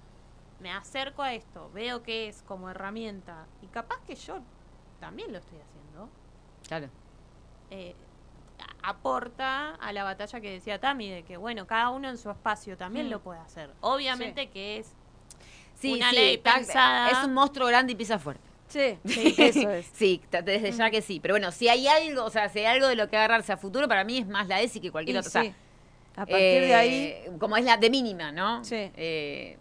me 0.61 0.73
acerco 0.73 1.23
a 1.23 1.35
esto, 1.35 1.71
veo 1.73 2.03
que 2.03 2.29
es 2.29 2.43
como 2.43 2.69
herramienta, 2.71 3.47
y 3.63 3.67
capaz 3.69 3.97
que 4.07 4.15
yo 4.15 4.41
también 5.01 5.31
lo 5.33 5.39
estoy 5.39 5.59
haciendo, 5.61 6.09
claro. 6.67 6.89
eh, 7.71 7.95
aporta 8.83 9.75
a 9.77 9.93
la 9.93 10.05
batalla 10.05 10.41
que 10.41 10.51
decía 10.51 10.81
Tami, 10.81 11.09
de 11.11 11.23
que, 11.23 11.37
bueno, 11.37 11.67
cada 11.67 11.91
uno 11.91 12.09
en 12.09 12.19
su 12.19 12.31
espacio 12.31 12.77
también 12.77 13.07
Mm. 13.07 13.11
lo 13.11 13.21
puede 13.21 13.41
hacer. 13.41 13.71
Obviamente 13.81 14.49
que 14.51 14.79
es 14.79 14.93
Sí, 15.81 15.93
Una 15.95 16.11
sí, 16.11 16.17
ley 16.17 16.39
pensada. 16.39 17.09
Es 17.11 17.25
un 17.25 17.33
monstruo 17.35 17.69
grande 17.69 17.93
y 17.93 17.95
pisa 17.95 18.19
fuerte. 18.19 18.43
Sí, 18.67 18.99
sí, 19.05 19.35
eso 19.39 19.71
es. 19.71 19.87
Sí, 19.95 20.21
desde 20.45 20.73
ya 20.73 20.91
que 20.91 21.01
sí. 21.03 21.21
Pero 21.21 21.35
bueno, 21.35 21.53
si 21.53 21.69
hay 21.69 21.87
algo, 21.87 22.25
o 22.25 22.31
sea, 22.31 22.49
si 22.49 22.59
hay 22.59 22.65
algo 22.67 22.89
de 22.89 22.97
lo 22.97 23.09
que 23.09 23.17
agarrarse 23.17 23.53
a 23.53 23.57
futuro, 23.57 23.87
para 23.87 24.03
mí 24.03 24.19
es 24.19 24.27
más 24.27 24.49
la 24.49 24.61
ESI 24.61 24.81
que 24.81 24.91
cualquier 24.91 25.19
otra. 25.19 25.29
O 25.29 25.31
sea, 25.31 25.43
sí. 25.45 25.55
A 26.17 26.27
partir 26.27 26.63
de 26.63 26.75
ahí, 26.75 26.95
eh, 27.15 27.31
Como 27.39 27.57
es 27.57 27.65
la 27.65 27.77
de 27.77 27.91
mínima, 27.91 28.33
¿no? 28.33 28.65
Sí. 28.65 28.91
Eh, 28.97 29.57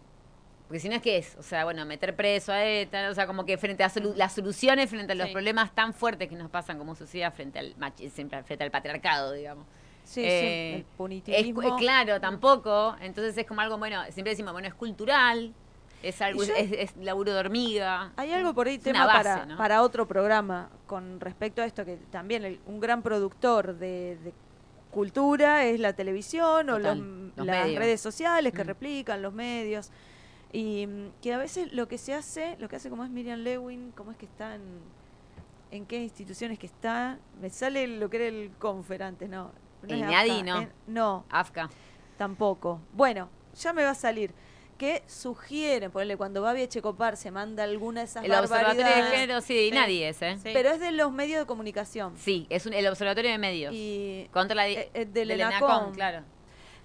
porque 0.67 0.79
si 0.79 0.89
no 0.89 0.95
es 0.95 1.01
que 1.01 1.17
es, 1.17 1.35
o 1.37 1.43
sea, 1.43 1.63
bueno, 1.63 1.85
meter 1.85 2.15
preso 2.15 2.51
a 2.51 2.63
ETA, 2.65 3.09
o 3.09 3.13
sea, 3.15 3.25
como 3.25 3.45
que 3.45 3.57
frente 3.57 3.83
a 3.83 3.89
solu- 3.89 4.15
las 4.15 4.33
soluciones, 4.33 4.89
frente 4.89 5.13
a 5.13 5.15
los 5.15 5.27
Sí. 5.27 5.33
problemas 5.33 5.73
tan 5.73 5.93
fuertes 5.93 6.27
que 6.27 6.35
nos 6.35 6.49
pasan 6.49 6.77
como 6.77 6.93
sociedad 6.95 7.33
frente 7.33 7.59
al 7.59 7.75
siempre 8.11 8.43
frente 8.43 8.63
al 8.63 8.71
patriarcado, 8.71 9.31
digamos. 9.31 9.65
sí, 10.03 10.21
eh, 10.23 10.29
sí, 10.29 10.73
el 10.75 10.79
Es, 10.81 10.85
punitivismo. 10.97 11.61
cu- 11.61 11.75
claro, 11.77 12.19
tampoco. 12.21 12.95
Entonces 13.01 13.37
es 13.37 13.45
como 13.45 13.61
algo, 13.61 13.77
bueno, 13.77 14.01
siempre 14.11 14.31
decimos, 14.31 14.53
bueno, 14.53 14.67
es 14.67 14.73
cultural, 14.73 15.53
es 16.03 16.21
algo, 16.21 16.43
yo- 16.43 16.53
es, 16.55 16.71
es 16.71 16.97
laburo 16.97 17.33
de 17.33 17.39
hormiga. 17.39 18.11
Hay 18.17 18.31
algo 18.31 18.53
por 18.53 18.67
ahí, 18.67 18.75
Es 18.75 18.83
tema 18.83 19.05
base, 19.05 19.23
para, 19.23 19.45
¿no? 19.45 19.57
para 19.57 19.81
otro 19.81 20.07
programa 20.07 20.69
con 20.85 21.19
respecto 21.19 21.61
a 21.61 21.65
esto, 21.65 21.83
que 21.85 21.97
también 22.11 22.45
el- 22.45 22.59
un 22.67 22.79
gran 22.79 23.01
productor 23.01 23.75
de, 23.77 24.17
de 24.23 24.33
cultura 24.91 25.65
es 25.65 25.79
la 25.79 25.93
televisión 25.93 26.69
o 26.69 26.79
los- 26.79 26.97
los 26.97 27.45
las 27.45 27.63
medios. 27.65 27.79
redes 27.79 28.01
sociales 28.01 28.53
que 28.53 28.63
Mm. 28.63 28.67
replican, 28.67 29.21
los 29.21 29.33
medios. 29.33 29.91
Y 30.53 30.87
mm, 30.87 31.11
que 31.21 31.33
a 31.33 31.37
veces 31.37 31.73
lo 31.73 31.87
que 31.87 31.97
se 31.97 32.13
hace, 32.13 32.55
lo 32.59 32.69
que 32.69 32.77
hace 32.77 32.89
como 32.89 33.03
es 33.03 33.09
Miriam 33.09 33.39
Lewin, 33.39 33.91
cómo 33.91 34.11
es 34.11 34.17
que 34.17 34.25
está 34.25 34.55
en, 34.55 34.61
en 35.71 35.85
qué 35.85 36.01
instituciones 36.03 36.57
que 36.59 36.65
está, 36.67 37.19
me 37.41 37.49
sale 37.49 37.85
lo 37.87 38.09
que 38.09 38.17
era 38.17 38.25
el 38.27 38.51
conferante, 38.59 39.27
no. 39.27 39.51
no 39.83 39.93
El 39.93 40.03
AFCA, 40.03 40.43
no. 40.43 40.61
eh, 40.61 40.69
no, 40.87 41.25
Afka. 41.29 41.69
Tampoco. 42.17 42.79
Bueno, 42.93 43.29
ya 43.59 43.73
me 43.73 43.83
va 43.83 43.91
a 43.91 43.95
salir. 43.95 44.31
Que 44.77 45.01
sugieren, 45.07 45.89
ponerle 45.89 46.17
cuando 46.17 46.43
Babi 46.43 46.61
Echecopar 46.61 47.17
se 47.17 47.31
manda 47.31 47.63
alguna 47.63 48.01
de 48.01 48.05
esas 48.05 48.23
El 48.23 48.31
observatorio 48.31 48.85
de 48.85 49.03
género, 49.09 49.41
sí, 49.41 49.69
Sí. 49.69 49.75
nadie 49.75 50.07
es, 50.09 50.21
¿eh? 50.21 50.37
Sí. 50.37 50.51
pero 50.53 50.69
es 50.69 50.79
de 50.79 50.91
los 50.91 51.11
medios 51.11 51.39
de 51.39 51.45
comunicación. 51.47 52.13
Sí, 52.15 52.45
es 52.51 52.67
un- 52.67 52.73
el 52.73 52.85
observatorio 52.87 53.31
de 53.31 53.39
medios. 53.39 53.73
Y 53.75 54.29
Contra 54.31 54.55
la 54.55 54.69
eh, 54.69 54.91
eh, 54.93 55.05
del 55.05 55.29
del 55.29 55.41
ENACOM. 55.41 55.69
ENACOM, 55.71 55.93
claro. 55.95 56.21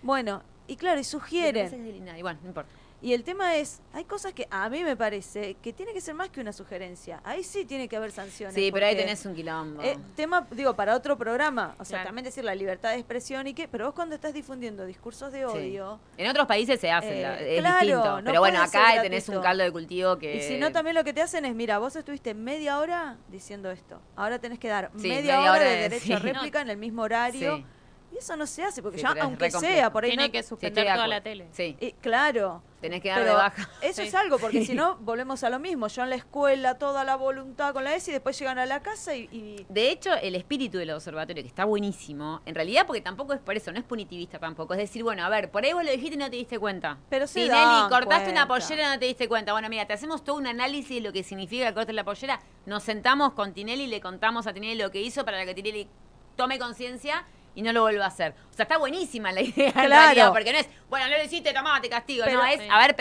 bueno, 0.02 0.42
y 0.66 0.76
claro, 0.76 1.00
y 1.00 1.04
sugieren. 1.04 1.66
INADI, 1.96 2.22
Bueno, 2.22 2.40
no 2.42 2.48
importa. 2.48 2.70
Y 3.02 3.14
el 3.14 3.24
tema 3.24 3.56
es, 3.56 3.80
hay 3.92 4.04
cosas 4.04 4.32
que 4.32 4.46
a 4.48 4.68
mí 4.68 4.84
me 4.84 4.96
parece 4.96 5.54
que 5.54 5.72
tiene 5.72 5.92
que 5.92 6.00
ser 6.00 6.14
más 6.14 6.28
que 6.30 6.40
una 6.40 6.52
sugerencia. 6.52 7.20
Ahí 7.24 7.42
sí 7.42 7.64
tiene 7.64 7.88
que 7.88 7.96
haber 7.96 8.12
sanciones. 8.12 8.54
Sí, 8.54 8.70
pero 8.72 8.86
ahí 8.86 8.94
tenés 8.94 9.26
un 9.26 9.34
quilombo. 9.34 9.82
eh, 9.82 9.98
tema, 10.14 10.46
digo, 10.52 10.74
para 10.74 10.94
otro 10.94 11.18
programa. 11.18 11.74
O 11.80 11.84
sea, 11.84 11.96
Claro. 11.98 12.08
también 12.10 12.24
decir 12.24 12.44
la 12.44 12.54
libertad 12.54 12.90
de 12.90 12.96
expresión 12.98 13.48
y 13.48 13.54
qué, 13.54 13.66
pero 13.66 13.86
vos 13.86 13.94
cuando 13.94 14.14
estás 14.14 14.32
difundiendo 14.32 14.86
discursos 14.86 15.32
de 15.32 15.40
Sí. 15.40 15.44
odio, 15.44 15.98
En 16.16 16.30
otros 16.30 16.46
países 16.46 16.78
se 16.80 16.92
hace, 16.92 17.22
Eh, 17.22 17.56
es 17.56 17.60
claro, 17.60 17.80
distinto. 17.80 18.20
no 18.22 18.24
pero 18.30 18.38
bueno, 18.40 18.62
acá 18.62 19.02
tenés 19.02 19.28
un 19.28 19.42
caldo 19.42 19.64
de 19.64 19.72
cultivo 19.72 20.16
que. 20.18 20.36
Y 20.36 20.40
si 20.42 20.58
no, 20.58 20.70
también 20.70 20.94
lo 20.94 21.02
que 21.02 21.12
te 21.12 21.22
hacen 21.22 21.44
es, 21.44 21.56
mira, 21.56 21.78
vos 21.78 21.96
estuviste 21.96 22.34
media 22.34 22.78
hora 22.78 23.16
diciendo 23.28 23.72
esto. 23.72 24.00
Ahora 24.14 24.38
tenés 24.38 24.60
que 24.60 24.68
dar 24.68 24.92
Sí, 24.96 25.08
media, 25.08 25.38
media 25.38 25.40
hora, 25.40 25.50
hora 25.54 25.64
de 25.64 25.70
de- 25.76 25.88
derecho 25.88 26.14
a 26.14 26.18
réplica 26.20 26.60
en 26.60 26.70
el 26.70 26.76
mismo 26.76 27.02
horario. 27.02 27.64
Sí. 28.12 28.16
Y 28.16 28.18
eso 28.18 28.36
no 28.36 28.46
se 28.46 28.62
hace, 28.62 28.82
porque 28.82 28.98
Sí, 28.98 29.02
ya, 29.04 29.14
aunque 29.22 29.50
sea, 29.50 29.90
por 29.92 30.04
ahí 30.04 30.10
Tiene 30.10 30.26
no- 30.26 30.32
que 30.32 30.42
Sí, 30.42 30.48
suspender 30.50 30.86
de 30.86 30.92
toda 30.92 31.06
la 31.06 31.20
tele. 31.22 31.48
Sí, 31.52 31.76
y, 31.80 31.92
claro. 31.92 32.62
tenés 32.80 33.00
que 33.00 33.08
dar 33.10 33.24
de 33.24 33.30
baja. 33.32 33.70
eso 33.80 34.02
Sí. 34.02 34.08
es 34.08 34.14
algo, 34.14 34.38
porque 34.38 34.64
si 34.66 34.74
no, 34.74 34.96
volvemos 34.96 35.42
a 35.44 35.50
lo 35.50 35.58
mismo. 35.58 35.86
Yo 35.88 36.02
en 36.02 36.10
la 36.10 36.16
escuela, 36.16 36.78
toda 36.78 37.04
la 37.04 37.16
voluntad 37.16 37.72
con 37.72 37.84
la 37.84 37.94
ESI, 37.94 38.10
y 38.10 38.14
después 38.14 38.38
llegan 38.38 38.58
a 38.58 38.66
la 38.66 38.82
casa 38.82 39.14
y... 39.14 39.28
y- 39.32 39.66
De 39.68 39.90
hecho, 39.90 40.12
el 40.14 40.34
espíritu 40.34 40.78
del 40.78 40.90
observatorio, 40.90 41.42
que 41.42 41.48
está 41.48 41.64
buenísimo, 41.64 42.40
en 42.44 42.54
realidad 42.54 42.84
porque 42.86 43.00
tampoco 43.00 43.32
es 43.34 43.40
por 43.40 43.56
eso, 43.56 43.70
no 43.72 43.78
es 43.78 43.84
punitivista 43.84 44.38
tampoco. 44.38 44.74
Es 44.74 44.78
decir, 44.80 45.02
bueno, 45.04 45.24
a 45.24 45.28
ver, 45.28 45.50
por 45.50 45.64
ahí 45.64 45.72
vos 45.72 45.84
lo 45.84 45.90
dijiste 45.90 46.14
y 46.14 46.18
no 46.18 46.28
te 46.30 46.36
diste 46.36 46.58
cuenta. 46.58 46.98
Pero 47.08 47.26
se 47.26 47.34
Tinelli, 47.40 47.50
dan 47.54 47.88
cortaste 47.88 48.30
una 48.30 48.46
pollera 48.48 48.88
y 48.88 48.92
no 48.94 48.98
te 48.98 49.06
diste 49.06 49.28
cuenta. 49.28 49.52
Bueno, 49.52 49.68
mira, 49.68 49.86
te 49.86 49.92
hacemos 49.94 50.22
todo 50.24 50.36
un 50.36 50.46
análisis 50.46 50.96
de 50.96 51.00
lo 51.00 51.12
que 51.12 51.22
significa 51.22 51.68
el 51.68 51.74
corte 51.74 51.88
de 51.88 51.92
la 51.94 52.04
pollera. 52.04 52.40
Nos 52.66 52.82
sentamos 52.82 53.32
con 53.32 53.52
Tinelli 53.54 53.84
y 53.84 53.86
le 53.86 54.00
contamos 54.00 54.46
a 54.46 54.52
Tinelli 54.52 54.74
lo 54.82 54.90
que 54.90 55.00
hizo 55.00 55.24
para 55.24 55.44
que 55.46 55.54
Tinelli 55.54 55.88
tome 56.36 56.58
conciencia 56.58 57.24
y 57.54 57.62
no 57.62 57.72
lo 57.72 57.82
vuelva 57.82 58.04
a 58.04 58.08
hacer. 58.08 58.34
O 58.50 58.54
sea, 58.54 58.62
está 58.64 58.78
buenísima 58.78 59.30
la 59.32 59.40
idea, 59.42 59.72
Claro. 59.72 59.88
realidad, 59.88 60.32
porque 60.32 60.52
no 60.52 60.58
es, 60.58 60.68
bueno, 60.88 61.08
no 61.08 61.16
lo 61.18 61.24
hiciste, 61.24 61.52
tomá, 61.52 61.80
te 61.80 61.88
castigo. 61.88 62.24
Pero- 62.24 62.40
no, 62.40 62.46
es, 62.46 62.60
a 62.70 62.78
ver, 62.78 62.96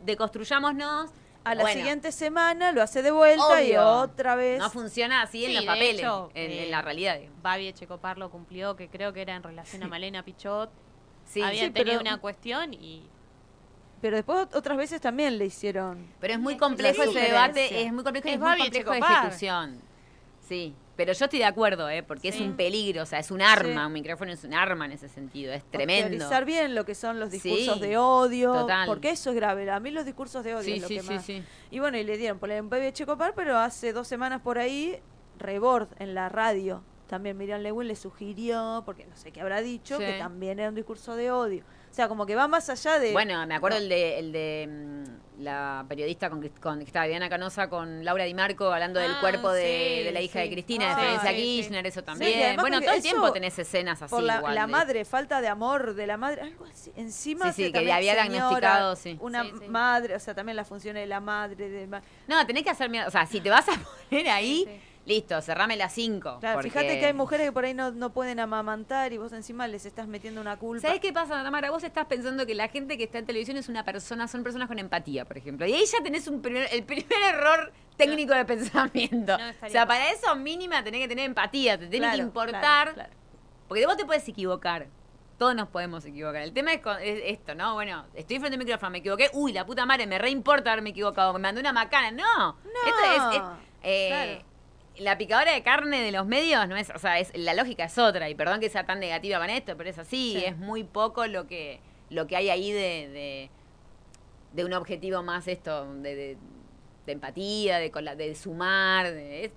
deconstruyámonos. 0.00 1.10
a 1.44 1.54
la 1.54 1.62
Bueno, 1.62 1.78
siguiente 1.78 2.12
semana 2.12 2.72
lo 2.72 2.82
hace 2.82 3.00
de 3.02 3.10
vuelta 3.10 3.62
y 3.62 3.74
otra 3.76 4.34
vez... 4.34 4.58
No 4.58 4.68
funciona 4.70 5.22
así 5.22 5.44
en 5.46 5.54
los 5.54 5.64
papeles, 5.64 6.00
hecho, 6.00 6.30
en, 6.34 6.50
eh, 6.50 6.64
en 6.64 6.70
la 6.70 6.82
realidad. 6.82 7.18
digo. 7.18 7.32
Babi 7.42 7.68
Echecopar 7.68 8.18
lo 8.18 8.30
cumplió, 8.30 8.76
que 8.76 8.88
creo 8.88 9.12
que 9.14 9.22
era 9.22 9.34
en 9.34 9.42
relación 9.42 9.82
a 9.82 9.88
Malena 9.88 10.22
Pichot. 10.24 10.68
Sí, 11.24 11.40
Habían 11.40 11.66
sí, 11.66 11.70
pero- 11.72 11.84
tenido 11.86 12.00
una 12.02 12.18
cuestión 12.20 12.74
y 12.74 13.08
Pero 14.02 14.16
después 14.16 14.38
ot- 14.46 14.54
otras 14.56 14.76
veces 14.76 15.00
también 15.00 15.38
le 15.38 15.46
hicieron... 15.46 16.12
Pero 16.20 16.34
es 16.34 16.40
muy 16.40 16.56
complejo 16.56 17.02
ese 17.02 17.18
debate, 17.20 17.82
es 17.82 17.92
muy 17.92 18.04
complejo 18.04 18.28
y 18.28 18.30
Es 18.30 18.34
es 18.36 18.40
muy 18.40 18.52
complejo 18.60 18.90
de 18.92 18.98
ejecución. 18.98 19.80
Sí, 20.46 20.74
pero 20.98 21.12
yo 21.12 21.24
estoy 21.26 21.38
de 21.38 21.44
acuerdo, 21.44 21.88
¿eh? 21.88 22.02
porque 22.02 22.28
es 22.30 22.40
un 22.40 22.54
peligro, 22.56 23.04
o 23.04 23.06
sea, 23.06 23.20
es 23.20 23.30
un 23.30 23.40
arma, 23.40 23.82
Sí. 23.82 23.86
un 23.86 23.92
micrófono 23.92 24.32
es 24.32 24.42
un 24.42 24.52
arma 24.52 24.84
en 24.84 24.90
ese 24.92 25.08
sentido, 25.08 25.52
es 25.52 25.62
tremendo. 25.70 26.08
Teorizar 26.08 26.44
bien 26.44 26.74
lo 26.74 26.84
que 26.84 26.96
son 26.96 27.20
los 27.20 27.30
discursos 27.30 27.74
Sí, 27.76 27.80
de 27.80 27.96
odio, 27.96 28.52
total. 28.52 28.86
porque 28.88 29.10
eso 29.10 29.30
es 29.30 29.36
grave. 29.36 29.70
A 29.70 29.78
mí 29.78 29.92
los 29.92 30.04
discursos 30.04 30.42
de 30.42 30.56
odio 30.56 30.74
es 30.74 30.82
lo 30.82 30.88
que 30.88 31.02
más... 31.02 31.24
Y 31.70 31.78
bueno, 31.78 31.98
y 31.98 32.02
le 32.02 32.18
dieron 32.18 32.40
por 32.40 32.50
un 32.50 32.68
bebé 32.68 32.92
Checopar, 32.92 33.32
pero 33.36 33.56
hace 33.58 33.92
dos 33.92 34.08
semanas 34.08 34.40
por 34.42 34.58
ahí, 34.58 34.98
Rebord 35.38 35.86
en 36.00 36.14
la 36.14 36.28
radio. 36.28 36.82
También 37.06 37.38
Miriam 37.38 37.60
Lewin 37.62 37.86
le 37.86 37.94
sugirió, 37.94 38.82
porque 38.84 39.06
no 39.06 39.16
sé 39.16 39.30
qué 39.30 39.40
habrá 39.40 39.62
dicho, 39.62 39.98
que 39.98 40.18
también 40.18 40.58
era 40.58 40.68
un 40.68 40.74
discurso 40.74 41.14
de 41.14 41.30
odio. 41.30 41.62
O 41.90 41.94
sea, 41.94 42.08
como 42.08 42.26
que 42.26 42.34
va 42.36 42.46
más 42.48 42.68
allá 42.70 42.98
de... 42.98 43.12
Bueno, 43.12 43.44
me 43.46 43.54
acuerdo 43.54 43.78
No. 43.78 43.82
el 43.82 43.88
de, 43.88 44.18
el 44.18 44.32
de 44.32 44.68
mm, 44.68 45.42
la 45.42 45.84
periodista 45.88 46.28
con, 46.30 46.46
con 46.60 46.78
que 46.78 46.84
estaba 46.84 47.06
Diana 47.06 47.28
Canosa 47.28 47.68
con 47.68 48.04
Laura 48.04 48.24
Di 48.24 48.34
Marco 48.34 48.70
hablando 48.72 49.00
del 49.00 49.12
Ah, 49.12 49.18
cuerpo 49.20 49.50
de, 49.52 49.96
sí, 49.98 50.04
de 50.04 50.12
la 50.12 50.20
hija 50.20 50.40
de. 50.40 50.50
Cristina, 50.50 50.94
Ah, 50.96 51.00
de 51.00 51.18
sí, 51.30 51.36
sí. 51.36 51.42
Kirchner, 51.62 51.86
eso 51.86 52.02
también. 52.04 52.56
bueno, 52.56 52.80
todo 52.80 52.92
el 52.92 53.02
tiempo 53.02 53.32
tenés 53.32 53.58
escenas 53.58 54.00
así 54.02 54.10
por 54.14 54.22
la, 54.22 54.36
igual 54.38 54.54
la 54.54 54.66
de- 54.66 54.72
madre, 54.72 55.04
falta 55.04 55.40
de 55.40 55.48
amor 55.48 55.94
de 55.94 56.06
la 56.06 56.16
madre, 56.16 56.42
algo 56.42 56.64
así. 56.66 56.92
Encima 56.96 57.52
Sí, 57.52 57.62
sí, 57.64 57.68
que 57.68 57.78
también 57.78 57.96
había 57.96 58.14
diagnosticado, 58.14 58.94
sí. 58.96 59.16
Una 59.20 59.44
madre, 59.68 60.14
o 60.14 60.20
sea, 60.20 60.34
también 60.34 60.56
las 60.56 60.68
funciones 60.68 61.02
de 61.02 61.06
la 61.06 61.20
madre. 61.20 61.68
De 61.68 61.86
No, 62.26 62.46
tenés 62.46 62.62
que 62.64 62.70
hacer 62.70 62.88
mierda. 62.90 63.08
O 63.08 63.10
sea, 63.10 63.26
si 63.26 63.40
te 63.40 63.50
vas 63.50 63.66
a 63.68 63.72
poner 64.10 64.28
ahí. 64.28 64.80
Listo, 65.08 65.40
cerrame 65.42 65.76
las 65.76 65.92
5. 65.94 66.38
Claro, 66.38 66.60
fíjate 66.62 67.00
que 67.00 67.06
hay 67.06 67.12
mujeres 67.12 67.46
que 67.48 67.52
por 67.52 67.64
ahí 67.64 67.74
no, 67.74 67.90
no 67.90 68.10
pueden 68.12 68.38
amamantar 68.38 69.12
y 69.12 69.18
vos 69.18 69.32
encima 69.32 69.66
les 69.66 69.86
estás 69.86 70.06
metiendo 70.06 70.40
una 70.40 70.56
culpa. 70.58 70.82
¿Sabés 70.86 71.00
qué 71.00 71.12
pasa, 71.12 71.42
Tamara? 71.42 71.70
Vos 71.70 71.82
estás 71.82 72.04
pensando 72.06 72.46
que 72.46 72.54
la 72.54 72.68
gente 72.68 72.96
que 72.96 73.04
está 73.04 73.18
en 73.18 73.26
televisión 73.26 73.56
es 73.56 73.68
una 73.68 73.84
persona, 73.84 74.28
son 74.28 74.44
personas 74.44 74.68
con 74.68 74.78
empatía, 74.78 75.24
por 75.24 75.38
ejemplo. 75.38 75.66
Y 75.66 75.72
ahí 75.72 75.84
ya 75.86 76.02
tenés 76.02 76.28
un 76.28 76.40
primer- 76.42 76.68
el 76.72 76.84
primer 76.84 77.06
error 77.34 77.72
técnico 77.96 78.34
de 78.34 78.44
pensamiento. 78.44 79.36
No 79.38 79.66
o 79.66 79.70
sea, 79.70 79.86
para 79.86 80.10
eso 80.12 80.36
mínima 80.36 80.84
tenés 80.84 81.00
que 81.00 81.08
tener 81.08 81.24
empatía, 81.24 81.78
te 81.78 81.86
tiene 81.88 82.06
Claro, 82.06 82.16
que 82.18 82.22
importar. 82.22 82.60
claro, 82.60 82.94
claro. 82.94 83.12
Porque 83.66 83.86
vos 83.86 83.96
te 83.96 84.04
puedes 84.06 84.28
equivocar. 84.28 84.86
Todos 85.38 85.54
nos 85.54 85.68
podemos 85.68 86.04
equivocar. 86.04 86.42
El 86.42 86.52
tema 86.52 86.72
es, 86.72 86.80
con- 86.80 87.00
es 87.00 87.20
esto, 87.26 87.54
¿no? 87.54 87.74
Bueno, 87.74 88.04
estoy 88.14 88.38
frente 88.40 88.56
al 88.56 88.58
micrófono, 88.58 88.90
me 88.90 88.98
equivoqué. 88.98 89.30
Uy, 89.34 89.52
la 89.52 89.64
puta 89.64 89.86
madre, 89.86 90.06
me 90.06 90.18
re 90.18 90.30
importa 90.30 90.72
haberme 90.72 90.90
equivocado. 90.90 91.32
Me 91.34 91.38
mandó 91.38 91.60
una 91.60 91.72
macana. 91.72 92.10
No. 92.10 92.56
Esto 92.86 93.32
es. 93.32 93.36
es, 93.36 93.42
eh. 93.82 94.44
La 94.98 95.16
picadora 95.18 95.52
de 95.52 95.62
carne 95.62 96.00
de 96.02 96.12
los 96.12 96.26
medios 96.26 96.66
no 96.68 96.76
es. 96.76 96.90
O 96.90 96.98
sea, 96.98 97.18
es, 97.18 97.30
la 97.36 97.54
lógica 97.54 97.84
es 97.84 97.96
otra. 97.98 98.28
Y 98.28 98.34
perdón 98.34 98.60
que 98.60 98.68
sea 98.70 98.84
tan 98.86 99.00
negativa 99.00 99.38
con 99.38 99.50
esto, 99.50 99.76
pero 99.76 99.88
es 99.90 99.98
así. 99.98 100.34
Sí. 100.38 100.44
Es 100.44 100.56
muy 100.56 100.84
poco 100.84 101.26
lo 101.26 101.46
que, 101.46 101.80
lo 102.10 102.26
que 102.26 102.36
hay 102.36 102.50
ahí 102.50 102.72
de, 102.72 103.08
de, 103.08 103.50
de 104.52 104.64
un 104.64 104.72
objetivo 104.72 105.22
más 105.22 105.46
esto, 105.48 105.92
de, 105.96 106.14
de, 106.14 106.36
de 107.06 107.12
empatía, 107.12 107.78
de, 107.78 107.90
de 107.90 108.34
sumar. 108.34 109.12
de- 109.12 109.44
es, 109.46 109.52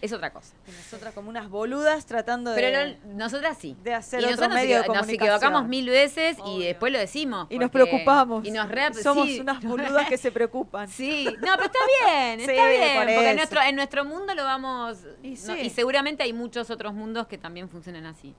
es 0.00 0.12
otra 0.12 0.30
cosa. 0.32 0.54
Y 0.66 0.70
nosotras 0.70 1.12
como 1.14 1.28
unas 1.28 1.48
boludas 1.48 2.06
tratando 2.06 2.50
de... 2.52 2.60
Pero 2.60 2.96
no- 3.08 3.14
nosotras 3.16 3.56
sí. 3.58 3.76
de 3.82 3.94
hacer 3.94 4.20
y 4.20 4.24
otro 4.24 4.30
nosotros 4.36 4.48
nos 4.54 4.62
medio 4.62 4.76
de 4.76 4.82
equivo- 4.82 4.94
nos 4.94 5.00
comunicación. 5.02 5.34
equivocamos 5.36 5.68
mil 5.68 5.88
veces 5.90 6.36
y 6.46 6.62
después 6.64 6.92
lo 6.92 6.98
decimos. 6.98 7.46
y 7.50 7.58
nos 7.58 7.70
preocupamos. 7.70 8.44
Y 8.46 8.50
nos 8.50 8.68
re- 8.68 8.94
Somos 8.94 9.26
sí. 9.26 9.40
unas 9.40 9.60
boludas 9.64 10.08
que 10.08 10.16
se 10.18 10.30
preocupan. 10.32 10.88
Sí, 10.88 11.24
no, 11.24 11.52
pero 11.56 11.64
está 11.64 11.78
bien, 12.04 12.40
Sí, 12.46 12.46
está 12.50 12.68
bien. 12.68 12.96
por 12.96 13.04
Porque 13.06 13.30
en 13.30 13.36
nuestro, 13.36 13.62
en 13.62 13.76
nuestro 13.76 14.04
mundo 14.04 14.34
lo 14.34 14.44
vamos. 14.44 14.98
Y 15.22 15.34
no, 15.46 15.56
y 15.56 15.70
seguramente 15.70 16.22
hay 16.22 16.32
muchos 16.32 16.70
otros 16.70 16.94
mundos 16.94 17.26
que 17.26 17.38
también 17.38 17.68
funcionan 17.68 18.06
así. 18.06 18.34